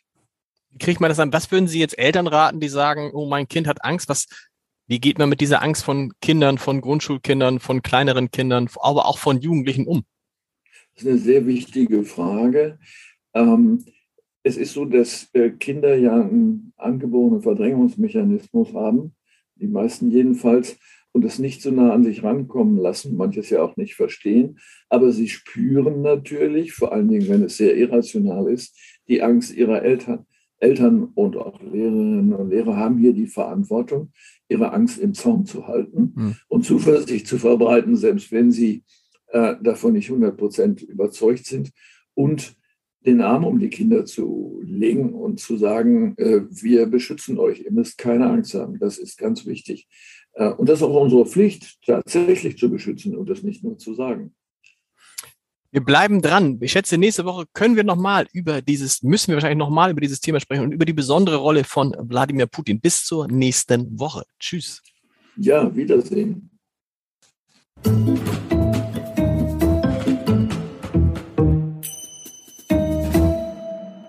Wie 0.71 0.77
kriegt 0.77 0.99
man 0.99 1.09
das 1.09 1.19
an? 1.19 1.31
Was 1.31 1.51
würden 1.51 1.67
Sie 1.67 1.79
jetzt 1.79 1.97
Eltern 1.97 2.27
raten, 2.27 2.59
die 2.59 2.67
sagen, 2.67 3.11
oh, 3.13 3.25
mein 3.25 3.47
Kind 3.47 3.67
hat 3.67 3.83
Angst? 3.83 4.09
Was, 4.09 4.27
wie 4.87 4.99
geht 4.99 5.17
man 5.17 5.29
mit 5.29 5.39
dieser 5.39 5.61
Angst 5.61 5.83
von 5.83 6.11
Kindern, 6.21 6.57
von 6.57 6.81
Grundschulkindern, 6.81 7.59
von 7.59 7.81
kleineren 7.81 8.29
Kindern, 8.29 8.69
aber 8.81 9.05
auch 9.05 9.17
von 9.17 9.39
Jugendlichen 9.39 9.87
um? 9.87 10.03
Das 10.95 11.03
ist 11.03 11.09
eine 11.09 11.19
sehr 11.19 11.45
wichtige 11.45 12.03
Frage. 12.03 12.79
Ähm, 13.33 13.83
es 14.43 14.57
ist 14.57 14.73
so, 14.73 14.85
dass 14.85 15.29
äh, 15.33 15.49
Kinder 15.49 15.95
ja 15.95 16.21
einen 16.21 16.73
angeborenen 16.77 17.41
Verdrängungsmechanismus 17.41 18.73
haben, 18.73 19.13
die 19.55 19.67
meisten 19.67 20.09
jedenfalls, 20.09 20.77
und 21.11 21.23
es 21.23 21.39
nicht 21.39 21.61
so 21.61 21.71
nah 21.71 21.93
an 21.93 22.03
sich 22.03 22.23
rankommen 22.23 22.77
lassen, 22.77 23.15
manches 23.15 23.49
ja 23.49 23.61
auch 23.61 23.77
nicht 23.77 23.95
verstehen, 23.95 24.59
aber 24.89 25.13
sie 25.13 25.29
spüren 25.29 26.01
natürlich, 26.01 26.73
vor 26.73 26.91
allen 26.91 27.07
Dingen, 27.07 27.29
wenn 27.29 27.41
es 27.43 27.55
sehr 27.55 27.77
irrational 27.77 28.49
ist, 28.49 28.77
die 29.07 29.21
Angst 29.21 29.55
ihrer 29.55 29.81
Eltern. 29.81 30.25
Eltern 30.57 31.05
und 31.15 31.37
auch 31.37 31.61
Lehrerinnen 31.61 32.33
und 32.33 32.49
Lehrer 32.49 32.75
haben 32.75 32.97
hier 32.97 33.13
die 33.13 33.27
Verantwortung, 33.27 34.11
ihre 34.49 34.73
Angst 34.73 34.99
im 34.99 35.13
Zaum 35.13 35.45
zu 35.45 35.67
halten 35.67 36.13
mhm. 36.15 36.35
und 36.49 36.65
Zuversicht 36.65 37.27
zu 37.27 37.37
verbreiten, 37.37 37.95
selbst 37.95 38.31
wenn 38.31 38.51
sie 38.51 38.83
äh, 39.35 39.57
davon 39.61 39.93
nicht 39.93 40.09
100 40.09 40.37
Prozent 40.37 40.81
überzeugt 40.81 41.45
sind 41.45 41.71
und 42.13 42.55
den 43.05 43.19
Arm 43.21 43.43
um 43.43 43.59
die 43.59 43.69
Kinder 43.69 44.05
zu 44.05 44.61
legen 44.63 45.13
und 45.13 45.41
zu 45.41 45.57
sagen, 45.57 46.15
äh, 46.17 46.41
wir 46.49 46.85
beschützen 46.85 47.37
euch, 47.37 47.59
ihr 47.59 47.71
müsst 47.71 47.97
keine 47.97 48.29
Angst 48.29 48.53
haben. 48.53 48.79
Das 48.79 48.97
ist 48.97 49.17
ganz 49.17 49.45
wichtig. 49.45 49.87
Äh, 50.33 50.51
und 50.51 50.69
das 50.69 50.79
ist 50.79 50.83
auch 50.83 51.01
unsere 51.01 51.25
Pflicht, 51.25 51.81
tatsächlich 51.85 52.57
zu 52.57 52.71
beschützen 52.71 53.15
und 53.15 53.29
das 53.29 53.43
nicht 53.43 53.61
nur 53.61 53.77
zu 53.77 53.93
sagen. 53.93 54.33
Wir 55.69 55.83
bleiben 55.83 56.21
dran. 56.21 56.57
Ich 56.61 56.71
schätze, 56.71 56.97
nächste 56.97 57.25
Woche 57.25 57.43
können 57.51 57.75
wir 57.75 57.83
nochmal 57.83 58.27
über 58.31 58.61
dieses, 58.61 59.03
müssen 59.03 59.27
wir 59.27 59.35
wahrscheinlich 59.35 59.59
nochmal 59.59 59.91
über 59.91 59.99
dieses 59.99 60.21
Thema 60.21 60.39
sprechen 60.39 60.63
und 60.63 60.71
über 60.71 60.85
die 60.85 60.93
besondere 60.93 61.35
Rolle 61.35 61.65
von 61.65 61.93
Wladimir 61.99 62.45
Putin. 62.45 62.79
Bis 62.79 63.03
zur 63.03 63.27
nächsten 63.27 63.99
Woche. 63.99 64.23
Tschüss. 64.39 64.81
Ja, 65.35 65.75
Wiedersehen. 65.75 66.49